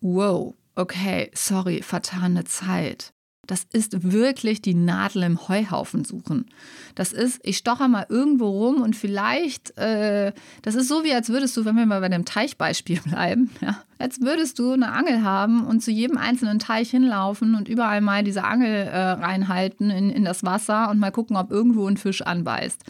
Wow, 0.00 0.54
okay, 0.80 1.30
sorry, 1.34 1.82
vertane 1.82 2.44
Zeit. 2.44 3.12
Das 3.46 3.66
ist 3.72 4.12
wirklich 4.12 4.62
die 4.62 4.74
Nadel 4.74 5.24
im 5.24 5.48
Heuhaufen 5.48 6.04
suchen. 6.04 6.46
Das 6.94 7.12
ist, 7.12 7.40
ich 7.42 7.56
stoche 7.56 7.88
mal 7.88 8.06
irgendwo 8.08 8.48
rum 8.48 8.80
und 8.80 8.94
vielleicht, 8.94 9.76
äh, 9.76 10.32
das 10.62 10.76
ist 10.76 10.86
so 10.86 11.02
wie 11.02 11.12
als 11.12 11.30
würdest 11.30 11.56
du, 11.56 11.64
wenn 11.64 11.74
wir 11.74 11.84
mal 11.84 12.00
bei 12.00 12.08
dem 12.08 12.24
Teichbeispiel 12.24 13.00
bleiben, 13.04 13.50
ja, 13.60 13.82
als 13.98 14.20
würdest 14.20 14.60
du 14.60 14.72
eine 14.72 14.92
Angel 14.92 15.24
haben 15.24 15.66
und 15.66 15.82
zu 15.82 15.90
jedem 15.90 16.16
einzelnen 16.16 16.60
Teich 16.60 16.90
hinlaufen 16.90 17.56
und 17.56 17.68
überall 17.68 18.00
mal 18.00 18.22
diese 18.22 18.44
Angel 18.44 18.86
äh, 18.86 18.96
reinhalten 18.96 19.90
in, 19.90 20.10
in 20.10 20.24
das 20.24 20.44
Wasser 20.44 20.88
und 20.88 21.00
mal 21.00 21.10
gucken, 21.10 21.36
ob 21.36 21.50
irgendwo 21.50 21.88
ein 21.88 21.96
Fisch 21.96 22.22
anbeißt. 22.22 22.84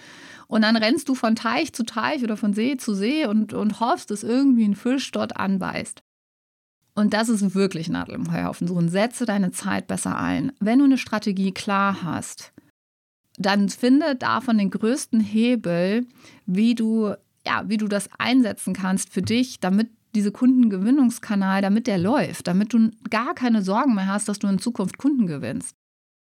Und 0.46 0.62
dann 0.62 0.76
rennst 0.76 1.08
du 1.08 1.14
von 1.14 1.36
Teich 1.36 1.72
zu 1.72 1.84
Teich 1.84 2.22
oder 2.22 2.36
von 2.36 2.52
See 2.52 2.76
zu 2.76 2.92
See 2.92 3.24
und, 3.24 3.54
und 3.54 3.80
hoffst, 3.80 4.10
dass 4.10 4.24
irgendwie 4.24 4.64
ein 4.64 4.74
Fisch 4.74 5.10
dort 5.10 5.36
anbeißt. 5.38 6.02
Und 6.94 7.14
das 7.14 7.28
ist 7.28 7.54
wirklich 7.54 7.88
Nadel 7.88 8.14
im 8.14 8.32
Heuhaufen 8.32 8.66
suchen. 8.66 8.88
Setze 8.88 9.24
deine 9.24 9.52
Zeit 9.52 9.86
besser 9.86 10.18
ein. 10.18 10.52
Wenn 10.60 10.80
du 10.80 10.84
eine 10.84 10.98
Strategie 10.98 11.52
klar 11.52 12.02
hast, 12.02 12.52
dann 13.38 13.68
finde 13.68 14.16
davon 14.16 14.58
den 14.58 14.70
größten 14.70 15.20
Hebel, 15.20 16.06
wie 16.46 16.74
du, 16.74 17.14
ja, 17.46 17.62
wie 17.66 17.78
du 17.78 17.88
das 17.88 18.10
einsetzen 18.18 18.74
kannst 18.74 19.12
für 19.12 19.22
dich, 19.22 19.60
damit 19.60 19.88
diese 20.14 20.32
Kundengewinnungskanal, 20.32 21.62
damit 21.62 21.86
der 21.86 21.98
läuft, 21.98 22.48
damit 22.48 22.72
du 22.72 22.90
gar 23.08 23.34
keine 23.34 23.62
Sorgen 23.62 23.94
mehr 23.94 24.08
hast, 24.08 24.28
dass 24.28 24.40
du 24.40 24.48
in 24.48 24.58
Zukunft 24.58 24.98
Kunden 24.98 25.26
gewinnst. 25.26 25.74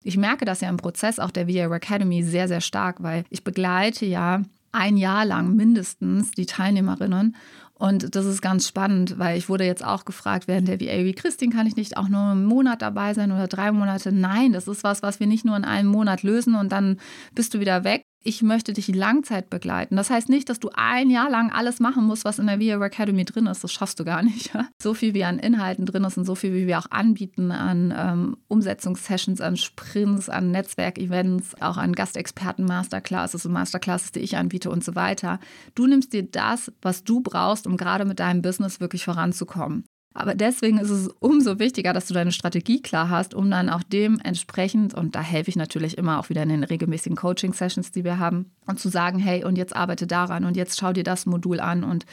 Ich 0.02 0.16
merke 0.16 0.44
das 0.44 0.60
ja 0.60 0.68
im 0.68 0.76
Prozess 0.76 1.18
auch 1.18 1.30
der 1.30 1.48
VA 1.48 1.74
Academy 1.74 2.22
sehr, 2.22 2.48
sehr 2.48 2.60
stark, 2.60 3.02
weil 3.02 3.24
ich 3.30 3.44
begleite 3.44 4.06
ja 4.06 4.42
ein 4.72 4.96
Jahr 4.96 5.24
lang 5.24 5.54
mindestens 5.54 6.32
die 6.32 6.46
Teilnehmerinnen 6.46 7.36
und 7.76 8.14
das 8.14 8.24
ist 8.24 8.40
ganz 8.40 8.68
spannend, 8.68 9.18
weil 9.18 9.36
ich 9.36 9.48
wurde 9.48 9.64
jetzt 9.64 9.84
auch 9.84 10.04
gefragt 10.04 10.46
während 10.46 10.68
der 10.68 10.80
VA, 10.80 11.04
wie 11.04 11.12
Christine, 11.12 11.54
kann 11.54 11.66
ich 11.66 11.76
nicht 11.76 11.96
auch 11.96 12.08
nur 12.08 12.20
einen 12.20 12.44
Monat 12.44 12.82
dabei 12.82 13.14
sein 13.14 13.32
oder 13.32 13.48
drei 13.48 13.72
Monate? 13.72 14.12
Nein, 14.12 14.52
das 14.52 14.68
ist 14.68 14.84
was, 14.84 15.02
was 15.02 15.18
wir 15.18 15.26
nicht 15.26 15.44
nur 15.44 15.56
in 15.56 15.64
einem 15.64 15.88
Monat 15.88 16.22
lösen 16.22 16.54
und 16.54 16.70
dann 16.70 17.00
bist 17.34 17.52
du 17.52 17.60
wieder 17.60 17.82
weg, 17.82 18.04
ich 18.24 18.42
möchte 18.42 18.72
dich 18.72 18.88
Langzeit 18.88 19.50
begleiten. 19.50 19.96
Das 19.96 20.10
heißt 20.10 20.28
nicht, 20.28 20.48
dass 20.48 20.58
du 20.58 20.70
ein 20.74 21.10
Jahr 21.10 21.30
lang 21.30 21.52
alles 21.52 21.78
machen 21.78 22.04
musst, 22.04 22.24
was 22.24 22.38
in 22.38 22.46
der 22.46 22.58
VR 22.58 22.82
Academy 22.82 23.24
drin 23.24 23.46
ist. 23.46 23.62
Das 23.62 23.70
schaffst 23.70 24.00
du 24.00 24.04
gar 24.04 24.22
nicht. 24.22 24.50
So 24.82 24.94
viel 24.94 25.14
wie 25.14 25.24
an 25.24 25.38
Inhalten 25.38 25.86
drin 25.86 26.04
ist 26.04 26.18
und 26.18 26.24
so 26.24 26.34
viel 26.34 26.52
wie 26.54 26.66
wir 26.66 26.78
auch 26.78 26.90
anbieten 26.90 27.52
an 27.52 27.94
ähm, 27.96 28.36
Umsetzungssessions, 28.48 29.40
an 29.40 29.56
Sprints, 29.56 30.28
an 30.28 30.50
Netzwerkevents, 30.50 31.60
auch 31.60 31.76
an 31.76 31.92
Gastexperten, 31.92 32.64
Masterclasses 32.64 33.46
und 33.46 33.52
Masterclasses, 33.52 34.12
die 34.12 34.20
ich 34.20 34.36
anbiete 34.36 34.70
und 34.70 34.82
so 34.82 34.94
weiter. 34.94 35.38
Du 35.74 35.86
nimmst 35.86 36.12
dir 36.12 36.22
das, 36.22 36.72
was 36.82 37.04
du 37.04 37.20
brauchst, 37.20 37.66
um 37.66 37.76
gerade 37.76 38.04
mit 38.04 38.20
deinem 38.20 38.42
Business 38.42 38.80
wirklich 38.80 39.04
voranzukommen. 39.04 39.84
Aber 40.16 40.36
deswegen 40.36 40.78
ist 40.78 40.90
es 40.90 41.08
umso 41.18 41.58
wichtiger, 41.58 41.92
dass 41.92 42.06
du 42.06 42.14
deine 42.14 42.30
Strategie 42.30 42.80
klar 42.80 43.10
hast, 43.10 43.34
um 43.34 43.50
dann 43.50 43.68
auch 43.68 43.82
dementsprechend, 43.82 44.94
und 44.94 45.16
da 45.16 45.20
helfe 45.20 45.50
ich 45.50 45.56
natürlich 45.56 45.98
immer 45.98 46.20
auch 46.20 46.28
wieder 46.28 46.44
in 46.44 46.50
den 46.50 46.62
regelmäßigen 46.62 47.16
Coaching-Sessions, 47.16 47.90
die 47.90 48.04
wir 48.04 48.20
haben, 48.20 48.52
und 48.66 48.78
zu 48.78 48.88
sagen, 48.88 49.18
hey, 49.18 49.44
und 49.44 49.58
jetzt 49.58 49.74
arbeite 49.74 50.06
daran 50.06 50.44
und 50.44 50.56
jetzt 50.56 50.78
schau 50.78 50.92
dir 50.92 51.02
das 51.02 51.26
Modul 51.26 51.58
an 51.58 51.82
und 51.82 52.06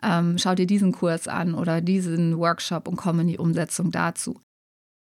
ähm, 0.00 0.38
schau 0.38 0.54
dir 0.54 0.68
diesen 0.68 0.92
Kurs 0.92 1.26
an 1.26 1.54
oder 1.54 1.80
diesen 1.80 2.38
Workshop 2.38 2.86
und 2.86 2.94
komm 2.94 3.18
in 3.18 3.26
die 3.26 3.38
Umsetzung 3.38 3.90
dazu. 3.90 4.40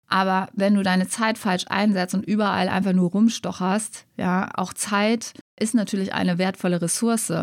Aber 0.08 0.47
wenn 0.54 0.76
du 0.76 0.84
deine 0.84 1.08
Zeit 1.08 1.39
falsch 1.39 1.65
einsetzt 1.67 2.13
und 2.13 2.26
überall 2.26 2.69
einfach 2.69 2.93
nur 2.93 3.10
rumstocherst, 3.10 4.06
ja, 4.15 4.50
auch 4.54 4.73
Zeit 4.73 5.34
ist 5.60 5.73
natürlich 5.73 6.13
eine 6.13 6.38
wertvolle 6.38 6.82
Ressource. 6.82 7.34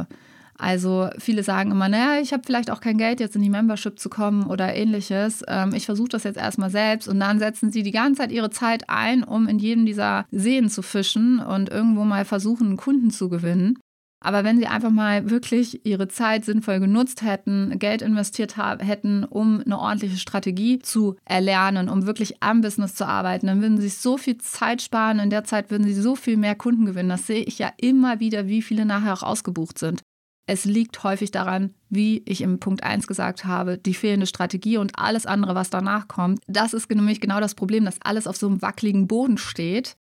Also 0.56 1.10
viele 1.18 1.42
sagen 1.42 1.72
immer, 1.72 1.88
naja, 1.88 2.20
ich 2.22 2.32
habe 2.32 2.44
vielleicht 2.46 2.70
auch 2.70 2.80
kein 2.80 2.98
Geld, 2.98 3.20
jetzt 3.20 3.34
in 3.34 3.42
die 3.42 3.50
Membership 3.50 3.98
zu 3.98 4.08
kommen 4.08 4.46
oder 4.46 4.74
ähnliches. 4.74 5.42
Ähm, 5.48 5.74
ich 5.74 5.86
versuche 5.86 6.10
das 6.10 6.24
jetzt 6.24 6.36
erstmal 6.36 6.70
selbst 6.70 7.08
und 7.08 7.18
dann 7.18 7.38
setzen 7.38 7.72
sie 7.72 7.82
die 7.82 7.90
ganze 7.90 8.22
Zeit 8.22 8.32
ihre 8.32 8.50
Zeit 8.50 8.88
ein, 8.88 9.24
um 9.24 9.48
in 9.48 9.58
jedem 9.58 9.84
dieser 9.84 10.26
Seen 10.30 10.68
zu 10.68 10.82
fischen 10.82 11.40
und 11.40 11.70
irgendwo 11.70 12.04
mal 12.04 12.24
versuchen, 12.24 12.68
einen 12.68 12.76
Kunden 12.76 13.10
zu 13.10 13.28
gewinnen. 13.28 13.78
Aber 14.24 14.42
wenn 14.42 14.56
sie 14.56 14.66
einfach 14.66 14.90
mal 14.90 15.28
wirklich 15.28 15.84
ihre 15.84 16.08
Zeit 16.08 16.46
sinnvoll 16.46 16.80
genutzt 16.80 17.20
hätten, 17.20 17.78
Geld 17.78 18.00
investiert 18.00 18.56
hätten, 18.56 19.22
um 19.24 19.60
eine 19.60 19.78
ordentliche 19.78 20.16
Strategie 20.16 20.78
zu 20.78 21.16
erlernen, 21.26 21.90
um 21.90 22.06
wirklich 22.06 22.42
am 22.42 22.62
Business 22.62 22.94
zu 22.94 23.06
arbeiten, 23.06 23.48
dann 23.48 23.60
würden 23.60 23.76
sie 23.76 23.88
sich 23.88 23.98
so 23.98 24.16
viel 24.16 24.38
Zeit 24.38 24.80
sparen. 24.80 25.18
In 25.18 25.28
der 25.28 25.44
Zeit 25.44 25.70
würden 25.70 25.84
sie 25.84 25.92
so 25.92 26.16
viel 26.16 26.38
mehr 26.38 26.54
Kunden 26.54 26.86
gewinnen. 26.86 27.10
Das 27.10 27.26
sehe 27.26 27.42
ich 27.42 27.58
ja 27.58 27.70
immer 27.76 28.18
wieder, 28.18 28.46
wie 28.46 28.62
viele 28.62 28.86
nachher 28.86 29.12
auch 29.12 29.22
ausgebucht 29.22 29.78
sind. 29.78 30.00
Es 30.46 30.66
liegt 30.66 31.02
häufig 31.02 31.30
daran, 31.30 31.72
wie 31.88 32.22
ich 32.26 32.42
im 32.42 32.60
Punkt 32.60 32.82
1 32.82 33.06
gesagt 33.06 33.46
habe, 33.46 33.78
die 33.78 33.94
fehlende 33.94 34.26
Strategie 34.26 34.76
und 34.76 34.98
alles 34.98 35.24
andere, 35.24 35.54
was 35.54 35.70
danach 35.70 36.06
kommt. 36.06 36.40
Das 36.46 36.74
ist 36.74 36.90
nämlich 36.90 37.20
genau 37.20 37.40
das 37.40 37.54
Problem, 37.54 37.86
dass 37.86 38.00
alles 38.02 38.26
auf 38.26 38.36
so 38.36 38.46
einem 38.46 38.60
wackeligen 38.60 39.08
Boden 39.08 39.38
steht. 39.38 39.96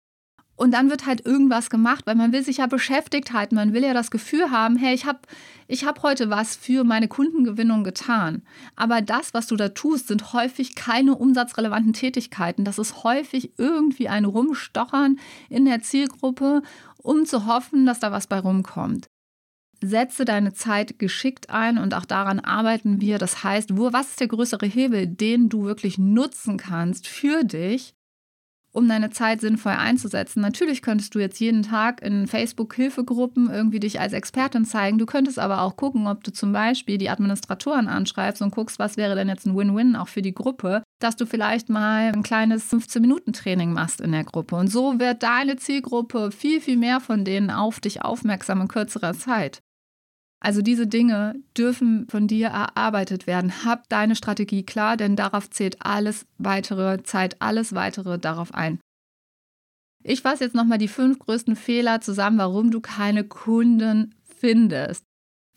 Und 0.55 0.71
dann 0.71 0.89
wird 0.89 1.05
halt 1.05 1.25
irgendwas 1.25 1.69
gemacht, 1.69 2.05
weil 2.05 2.15
man 2.15 2.33
will 2.33 2.43
sich 2.43 2.57
ja 2.57 2.67
beschäftigt 2.67 3.31
halten. 3.31 3.55
Man 3.55 3.73
will 3.73 3.83
ja 3.83 3.93
das 3.93 4.11
Gefühl 4.11 4.51
haben, 4.51 4.75
hey, 4.75 4.93
ich 4.93 5.05
habe 5.05 5.19
ich 5.67 5.85
hab 5.85 6.03
heute 6.03 6.29
was 6.29 6.57
für 6.57 6.83
meine 6.83 7.07
Kundengewinnung 7.07 7.85
getan. 7.85 8.43
Aber 8.75 9.01
das, 9.01 9.33
was 9.33 9.47
du 9.47 9.55
da 9.55 9.69
tust, 9.69 10.09
sind 10.09 10.33
häufig 10.33 10.75
keine 10.75 11.15
umsatzrelevanten 11.15 11.93
Tätigkeiten. 11.93 12.65
Das 12.65 12.77
ist 12.77 13.03
häufig 13.03 13.53
irgendwie 13.57 14.09
ein 14.09 14.25
Rumstochern 14.25 15.17
in 15.49 15.63
der 15.63 15.81
Zielgruppe, 15.81 16.61
um 16.97 17.25
zu 17.25 17.45
hoffen, 17.45 17.85
dass 17.85 18.01
da 18.01 18.11
was 18.11 18.27
bei 18.27 18.39
rumkommt 18.39 19.09
setze 19.81 20.25
deine 20.25 20.53
Zeit 20.53 20.99
geschickt 20.99 21.49
ein 21.49 21.77
und 21.77 21.93
auch 21.93 22.05
daran 22.05 22.39
arbeiten 22.39 23.01
wir. 23.01 23.17
Das 23.17 23.43
heißt, 23.43 23.77
wo, 23.77 23.93
was 23.93 24.09
ist 24.09 24.19
der 24.19 24.27
größere 24.27 24.65
Hebel, 24.65 25.07
den 25.07 25.49
du 25.49 25.63
wirklich 25.63 25.97
nutzen 25.97 26.57
kannst 26.57 27.07
für 27.07 27.43
dich, 27.43 27.93
um 28.71 28.87
deine 28.87 29.09
Zeit 29.09 29.41
sinnvoll 29.41 29.73
einzusetzen. 29.73 30.41
Natürlich 30.41 30.81
könntest 30.81 31.15
du 31.15 31.19
jetzt 31.19 31.39
jeden 31.39 31.63
Tag 31.63 32.01
in 32.01 32.27
Facebook-Hilfegruppen 32.27 33.49
irgendwie 33.49 33.79
dich 33.79 33.99
als 33.99 34.13
Expertin 34.13 34.65
zeigen. 34.65 34.99
Du 34.99 35.05
könntest 35.05 35.39
aber 35.39 35.61
auch 35.61 35.75
gucken, 35.75 36.07
ob 36.07 36.23
du 36.23 36.31
zum 36.31 36.53
Beispiel 36.53 36.97
die 36.97 37.09
Administratoren 37.09 37.87
anschreibst 37.87 38.41
und 38.41 38.53
guckst, 38.53 38.77
was 38.77 38.97
wäre 38.97 39.15
denn 39.15 39.27
jetzt 39.27 39.47
ein 39.47 39.57
Win-Win 39.57 39.95
auch 39.95 40.07
für 40.07 40.21
die 40.21 40.33
Gruppe, 40.33 40.83
dass 40.99 41.15
du 41.15 41.25
vielleicht 41.25 41.69
mal 41.69 42.11
ein 42.13 42.23
kleines 42.23 42.71
15-Minuten-Training 42.71 43.73
machst 43.73 44.01
in 44.01 44.11
der 44.11 44.23
Gruppe. 44.23 44.55
Und 44.55 44.67
so 44.67 44.99
wird 44.99 45.23
deine 45.23 45.55
Zielgruppe 45.55 46.31
viel, 46.31 46.61
viel 46.61 46.77
mehr 46.77 46.99
von 46.99 47.25
denen 47.25 47.49
auf 47.49 47.79
dich 47.79 48.03
aufmerksam 48.03 48.61
in 48.61 48.67
kürzerer 48.67 49.13
Zeit. 49.13 49.61
Also 50.41 50.61
diese 50.61 50.87
Dinge 50.87 51.35
dürfen 51.57 52.07
von 52.07 52.27
dir 52.27 52.47
erarbeitet 52.47 53.27
werden. 53.27 53.65
Hab 53.65 53.89
deine 53.89 54.15
Strategie 54.15 54.63
klar, 54.63 54.95
denn 54.95 55.15
darauf 55.15 55.49
zählt 55.49 55.77
alles 55.85 56.25
weitere 56.37 57.03
Zeit, 57.03 57.41
alles 57.41 57.75
weitere 57.75 58.17
darauf 58.17 58.53
ein. 58.53 58.79
Ich 60.01 60.21
fasse 60.21 60.45
jetzt 60.45 60.55
nochmal 60.55 60.77
die 60.77 60.87
fünf 60.87 61.19
größten 61.19 61.57
Fehler 61.57 61.99
zusammen, 61.99 62.37
warum 62.37 62.71
du 62.71 62.79
keine 62.79 63.25
Kunden 63.25 64.15
findest. 64.23 65.03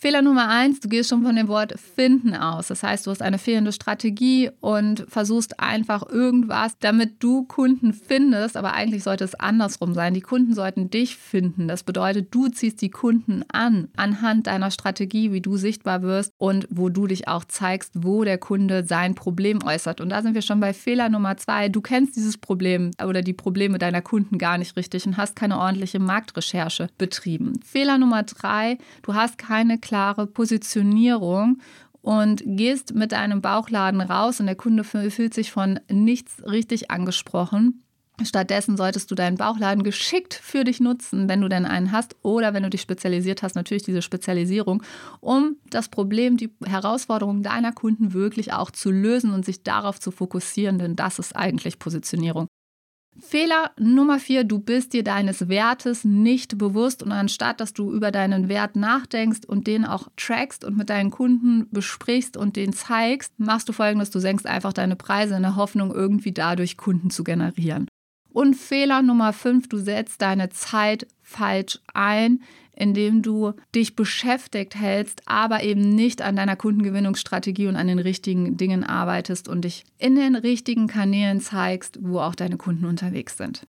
Fehler 0.03 0.21
Nummer 0.21 0.49
eins, 0.49 0.81
du 0.81 0.89
gehst 0.89 1.11
schon 1.11 1.23
von 1.23 1.37
dem 1.37 1.47
Wort 1.47 1.79
finden 1.79 2.35
aus. 2.35 2.67
Das 2.67 2.83
heißt, 2.83 3.07
du 3.07 3.13
hast 3.13 3.23
eine 3.23 3.39
fehlende 3.39 3.71
Strategie 3.71 4.51
und 4.59 5.05
versuchst 5.07 5.61
einfach 5.61 6.03
irgendwas, 6.11 6.77
damit 6.81 7.23
du 7.23 7.45
Kunden 7.45 7.93
findest. 7.93 8.57
Aber 8.57 8.73
eigentlich 8.73 9.05
sollte 9.05 9.23
es 9.23 9.37
andersrum 9.37 9.95
sein. 9.95 10.13
Die 10.13 10.21
Kunden 10.21 10.55
sollten 10.55 10.91
dich 10.91 11.17
finden. 11.17 11.69
Das 11.69 11.85
bedeutet, 11.85 12.35
du 12.35 12.49
ziehst 12.49 12.83
die 12.83 12.91
Kunden 12.91 13.45
an, 13.53 13.91
anhand 13.95 14.49
deiner 14.49 14.73
Strategie, 14.73 15.31
wie 15.31 15.41
du 15.41 15.57
sichtbar 15.57 16.03
wirst 16.03 16.33
und 16.37 16.67
wo 16.69 16.89
du 16.89 17.07
dich 17.07 17.29
auch 17.29 17.45
zeigst, 17.45 17.93
wo 17.95 18.25
der 18.25 18.39
Kunde 18.39 18.85
sein 18.85 19.15
Problem 19.15 19.61
äußert. 19.65 20.01
Und 20.01 20.09
da 20.09 20.21
sind 20.21 20.35
wir 20.35 20.43
schon 20.43 20.59
bei 20.59 20.75
Fehler 20.75 21.11
Nummer 21.11 21.37
zwei. 21.37 21.69
Du 21.69 21.81
kennst 21.81 22.17
dieses 22.17 22.39
Problem 22.39 22.91
oder 23.07 23.23
die 23.23 23.35
Probleme 23.35 23.79
deiner 23.79 24.03
Kunden 24.03 24.39
gar 24.39 24.59
nicht 24.59 24.77
richtig 24.77 25.07
und 25.07 25.17
hast 25.17 25.37
keine 25.37 25.59
ordentliche 25.59 26.01
Marktrecherche 26.01 26.89
betrieben. 26.99 27.61
Fehler 27.65 27.99
Nummer 27.99 28.25
drei, 28.25 28.79
du 29.03 29.15
hast 29.15 29.39
keine 29.39 29.79
klare 29.93 30.27
Positionierung 30.27 31.59
und 32.01 32.43
gehst 32.47 32.95
mit 32.95 33.13
deinem 33.13 33.43
Bauchladen 33.43 34.01
raus 34.01 34.41
und 34.41 34.47
der 34.47 34.57
Kunde 34.57 34.85
fühlt 34.85 35.35
sich 35.35 35.53
von 35.53 35.81
nichts 35.91 36.43
richtig 36.51 36.91
angesprochen. 36.91 37.83
Stattdessen 38.25 38.79
solltest 38.79 39.11
du 39.11 39.15
deinen 39.15 39.37
Bauchladen 39.37 39.83
geschickt 39.83 40.33
für 40.33 40.65
dich 40.65 40.81
nutzen, 40.81 41.29
wenn 41.29 41.43
du 41.43 41.49
denn 41.51 41.67
einen 41.67 41.93
hast 41.93 42.17
oder 42.23 42.55
wenn 42.55 42.63
du 42.63 42.71
dich 42.71 42.81
spezialisiert 42.81 43.43
hast, 43.43 43.55
natürlich 43.55 43.83
diese 43.83 44.01
Spezialisierung, 44.01 44.83
um 45.21 45.57
das 45.69 45.91
Problem, 45.91 46.39
die 46.39 46.51
Herausforderung 46.65 47.43
deiner 47.43 47.73
Kunden 47.73 48.15
wirklich 48.15 48.55
auch 48.55 48.71
zu 48.71 48.91
lösen 48.91 49.35
und 49.35 49.45
sich 49.45 49.63
darauf 49.63 50.01
zu 50.01 50.11
fokussieren, 50.11 50.79
denn 50.79 50.97
das 50.97 51.19
ist 51.19 51.37
eigentlich 51.37 51.79
Positionierung. 51.79 52.47
Fehler 53.19 53.71
Nummer 53.79 54.19
vier, 54.19 54.45
du 54.45 54.59
bist 54.59 54.93
dir 54.95 55.05
deines 55.05 55.49
Wertes 55.49 56.05
nicht 56.05 56.59
bewusst 56.59 57.03
und 57.03 57.13
anstatt, 57.13 57.61
dass 57.61 57.73
du 57.73 57.93
über 57.93 58.11
deinen 58.11 58.49
Wert 58.49 58.75
nachdenkst 58.75 59.45
und 59.47 59.67
den 59.67 59.85
auch 59.85 60.09
trackst 60.17 60.65
und 60.65 60.77
mit 60.77 60.91
deinen 60.91 61.11
Kunden 61.11 61.69
besprichst 61.71 62.37
und 62.37 62.57
den 62.57 62.73
zeigst, 62.73 63.39
machst 63.39 63.69
du 63.69 63.73
folgendes, 63.73 64.11
du 64.11 64.19
senkst 64.19 64.47
einfach 64.47 64.73
deine 64.73 64.97
Preise 64.97 65.37
in 65.37 65.43
der 65.43 65.57
Hoffnung, 65.57 65.93
irgendwie 65.93 66.33
dadurch 66.33 66.77
Kunden 66.77 67.11
zu 67.11 67.23
generieren. 67.23 67.87
Und 68.33 68.55
Fehler 68.55 69.03
Nummer 69.03 69.33
fünf, 69.33 69.69
du 69.69 69.77
setzt 69.77 70.23
deine 70.23 70.49
Zeit 70.49 71.07
falsch 71.23 71.79
ein, 71.93 72.43
indem 72.75 73.21
du 73.21 73.53
dich 73.75 73.95
beschäftigt 73.95 74.75
hältst, 74.75 75.23
aber 75.27 75.63
eben 75.63 75.91
nicht 75.91 76.23
an 76.23 76.37
deiner 76.37 76.57
Kundengewinnungsstrategie 76.57 77.67
und 77.67 77.77
an 77.77 77.87
den 77.87 77.99
richtigen 77.99 78.57
Dingen 78.57 78.85
arbeitest 78.85 79.49
und 79.49 79.67
dich 79.67 79.85
in 79.99 80.15
den 80.15 80.35
richtigen 80.35 80.87
Kanälen 80.87 81.41
zeigst, 81.41 81.99
wo 82.01 82.21
auch 82.21 82.35
deine 82.35 82.57
Kunden 82.57 82.87
unterwegs 82.87 83.37
sind. 83.37 83.67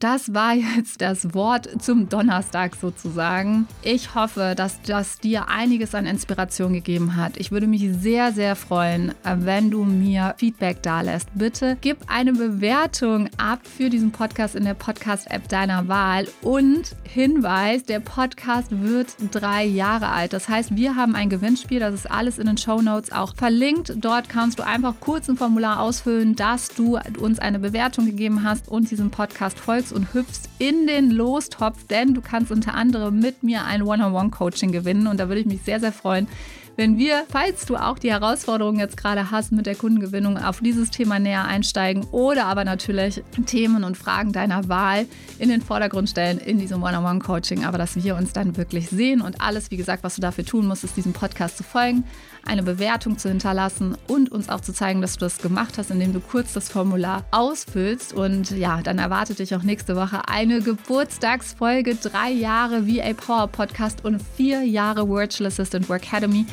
Das 0.00 0.32
war 0.32 0.54
jetzt 0.54 1.02
das 1.02 1.34
Wort 1.34 1.82
zum 1.82 2.08
Donnerstag 2.08 2.74
sozusagen. 2.74 3.68
Ich 3.82 4.14
hoffe, 4.14 4.54
dass 4.56 4.80
das 4.80 5.18
dir 5.18 5.48
einiges 5.48 5.94
an 5.94 6.06
Inspiration 6.06 6.72
gegeben 6.72 7.16
hat. 7.16 7.36
Ich 7.36 7.52
würde 7.52 7.66
mich 7.66 7.86
sehr, 8.00 8.32
sehr 8.32 8.56
freuen, 8.56 9.12
wenn 9.22 9.70
du 9.70 9.84
mir 9.84 10.34
Feedback 10.38 10.82
da 10.82 11.02
lässt. 11.02 11.28
Bitte 11.34 11.76
gib 11.82 11.98
eine 12.06 12.32
Bewertung 12.32 13.28
ab 13.36 13.60
für 13.66 13.90
diesen 13.90 14.10
Podcast 14.10 14.56
in 14.56 14.64
der 14.64 14.72
Podcast-App 14.72 15.48
deiner 15.50 15.86
Wahl. 15.86 16.26
Und 16.40 16.96
Hinweis, 17.04 17.84
der 17.84 18.00
Podcast 18.00 18.68
wird 18.70 19.08
drei 19.32 19.66
Jahre 19.66 20.08
alt. 20.08 20.32
Das 20.32 20.48
heißt, 20.48 20.76
wir 20.76 20.96
haben 20.96 21.14
ein 21.14 21.28
Gewinnspiel. 21.28 21.78
Das 21.78 21.92
ist 21.92 22.10
alles 22.10 22.38
in 22.38 22.46
den 22.46 22.56
Show 22.56 22.80
Notes 22.80 23.12
auch 23.12 23.34
verlinkt. 23.34 23.92
Dort 23.98 24.30
kannst 24.30 24.60
du 24.60 24.66
einfach 24.66 24.94
kurz 25.00 25.28
ein 25.28 25.36
Formular 25.36 25.80
ausfüllen, 25.80 26.36
dass 26.36 26.68
du 26.68 26.98
uns 27.18 27.38
eine 27.38 27.58
Bewertung 27.58 28.06
gegeben 28.06 28.44
hast 28.44 28.66
und 28.68 28.90
diesem 28.90 29.10
Podcast 29.10 29.58
folgst 29.58 29.89
raus 29.90 29.92
und 29.92 30.14
hüpfst 30.14 30.48
in 30.58 30.86
den 30.86 31.10
Lostopf, 31.10 31.86
denn 31.86 32.14
du 32.14 32.20
kannst 32.20 32.50
unter 32.50 32.74
anderem 32.74 33.18
mit 33.20 33.42
mir 33.42 33.64
ein 33.64 33.82
One-on-One-Coaching 33.82 34.72
gewinnen. 34.72 35.06
Und 35.06 35.18
da 35.20 35.28
würde 35.28 35.40
ich 35.40 35.46
mich 35.46 35.62
sehr, 35.62 35.80
sehr 35.80 35.92
freuen, 35.92 36.28
wenn 36.76 36.96
wir, 36.96 37.24
falls 37.28 37.66
du 37.66 37.76
auch 37.76 37.98
die 37.98 38.10
Herausforderungen 38.10 38.78
jetzt 38.78 38.96
gerade 38.96 39.30
hast 39.30 39.52
mit 39.52 39.66
der 39.66 39.74
Kundengewinnung, 39.74 40.38
auf 40.38 40.60
dieses 40.60 40.90
Thema 40.90 41.18
näher 41.18 41.44
einsteigen 41.44 42.04
oder 42.10 42.46
aber 42.46 42.64
natürlich 42.64 43.22
Themen 43.44 43.84
und 43.84 43.98
Fragen 43.98 44.32
deiner 44.32 44.68
Wahl 44.68 45.06
in 45.38 45.50
den 45.50 45.60
Vordergrund 45.60 46.08
stellen 46.08 46.38
in 46.38 46.58
diesem 46.58 46.82
One-on-One-Coaching, 46.82 47.66
aber 47.66 47.76
dass 47.76 48.02
wir 48.02 48.16
uns 48.16 48.32
dann 48.32 48.56
wirklich 48.56 48.88
sehen 48.88 49.20
und 49.20 49.42
alles, 49.42 49.70
wie 49.70 49.76
gesagt, 49.76 50.04
was 50.04 50.14
du 50.14 50.22
dafür 50.22 50.46
tun 50.46 50.66
musst, 50.66 50.84
ist 50.84 50.96
diesem 50.96 51.12
Podcast 51.12 51.58
zu 51.58 51.64
folgen, 51.64 52.04
eine 52.46 52.62
Bewertung 52.62 53.18
zu 53.18 53.28
hinterlassen 53.28 53.96
und 54.06 54.30
uns 54.32 54.48
auch 54.48 54.60
zu 54.60 54.72
zeigen, 54.72 55.00
dass 55.00 55.14
du 55.14 55.20
das 55.20 55.38
gemacht 55.38 55.78
hast, 55.78 55.90
indem 55.90 56.12
du 56.12 56.20
kurz 56.20 56.52
das 56.52 56.68
Formular 56.68 57.24
ausfüllst. 57.30 58.12
Und 58.12 58.50
ja, 58.50 58.82
dann 58.82 58.98
erwartet 58.98 59.38
dich 59.38 59.54
auch 59.54 59.62
nächste 59.62 59.96
Woche 59.96 60.28
eine 60.28 60.60
Geburtstagsfolge, 60.60 61.96
drei 61.96 62.30
Jahre 62.30 62.86
VA 62.86 63.12
Power 63.14 63.48
Podcast 63.48 64.04
und 64.04 64.20
vier 64.36 64.62
Jahre 64.62 65.08
Virtual 65.08 65.46
Assistant 65.46 65.88
Work 65.88 66.04
Academy 66.04 66.46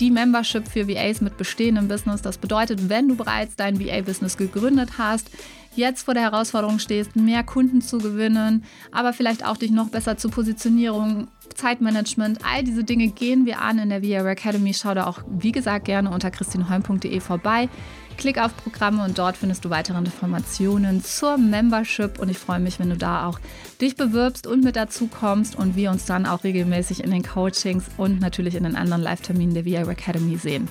die 0.00 0.10
Membership 0.10 0.66
für 0.66 0.88
VAs 0.88 1.20
mit 1.20 1.36
bestehendem 1.36 1.88
Business. 1.88 2.22
Das 2.22 2.38
bedeutet, 2.38 2.88
wenn 2.88 3.08
du 3.08 3.16
bereits 3.16 3.56
dein 3.56 3.78
VA-Business 3.78 4.36
gegründet 4.36 4.98
hast, 4.98 5.30
jetzt 5.76 6.04
vor 6.04 6.14
der 6.14 6.24
Herausforderung 6.24 6.78
stehst, 6.78 7.16
mehr 7.16 7.42
Kunden 7.42 7.80
zu 7.80 7.98
gewinnen, 7.98 8.64
aber 8.92 9.12
vielleicht 9.12 9.44
auch 9.44 9.56
dich 9.56 9.70
noch 9.70 9.88
besser 9.88 10.16
zur 10.16 10.30
Positionierung, 10.30 11.28
Zeitmanagement, 11.50 12.40
all 12.44 12.64
diese 12.64 12.84
Dinge 12.84 13.08
gehen 13.08 13.46
wir 13.46 13.60
an 13.60 13.78
in 13.78 13.90
der 13.90 14.02
VR 14.02 14.26
Academy. 14.26 14.74
Schau 14.74 14.94
da 14.94 15.06
auch, 15.06 15.20
wie 15.28 15.52
gesagt, 15.52 15.86
gerne 15.86 16.10
unter 16.10 16.30
christinholm.de 16.30 17.20
vorbei. 17.20 17.68
Klick 18.16 18.38
auf 18.38 18.56
Programme 18.56 19.04
und 19.04 19.18
dort 19.18 19.36
findest 19.36 19.64
du 19.64 19.70
weitere 19.70 19.98
Informationen 19.98 21.02
zur 21.02 21.36
Membership 21.36 22.18
und 22.18 22.30
ich 22.30 22.38
freue 22.38 22.60
mich, 22.60 22.78
wenn 22.78 22.90
du 22.90 22.96
da 22.96 23.26
auch 23.26 23.40
dich 23.80 23.96
bewirbst 23.96 24.46
und 24.46 24.62
mit 24.62 24.76
dazu 24.76 25.08
kommst 25.08 25.56
und 25.56 25.76
wir 25.76 25.90
uns 25.90 26.04
dann 26.04 26.26
auch 26.26 26.44
regelmäßig 26.44 27.02
in 27.02 27.10
den 27.10 27.22
Coachings 27.22 27.84
und 27.96 28.20
natürlich 28.20 28.54
in 28.54 28.64
den 28.64 28.76
anderen 28.76 29.02
Live-Terminen 29.02 29.54
der 29.54 29.64
VR 29.64 29.90
Academy 29.90 30.36
sehen. 30.36 30.68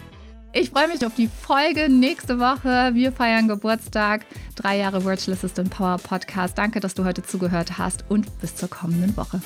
Ich 0.56 0.70
freue 0.70 0.88
mich 0.88 1.04
auf 1.04 1.16
die 1.16 1.28
Folge 1.28 1.90
nächste 1.90 2.40
Woche. 2.40 2.92
Wir 2.94 3.12
feiern 3.12 3.48
Geburtstag. 3.48 4.24
Drei 4.56 4.78
Jahre 4.78 5.04
Virtual 5.04 5.36
Assistant 5.36 5.72
Power 5.72 5.98
Podcast. 5.98 6.58
Danke, 6.60 6.80
dass 6.80 6.94
du 6.94 7.06
heute 7.06 7.24
zugehört 7.24 7.80
hast 7.80 8.06
und 8.08 8.40
bis 8.40 8.56
zur 8.56 8.70
kommenden 8.70 9.18
Woche. 9.18 9.42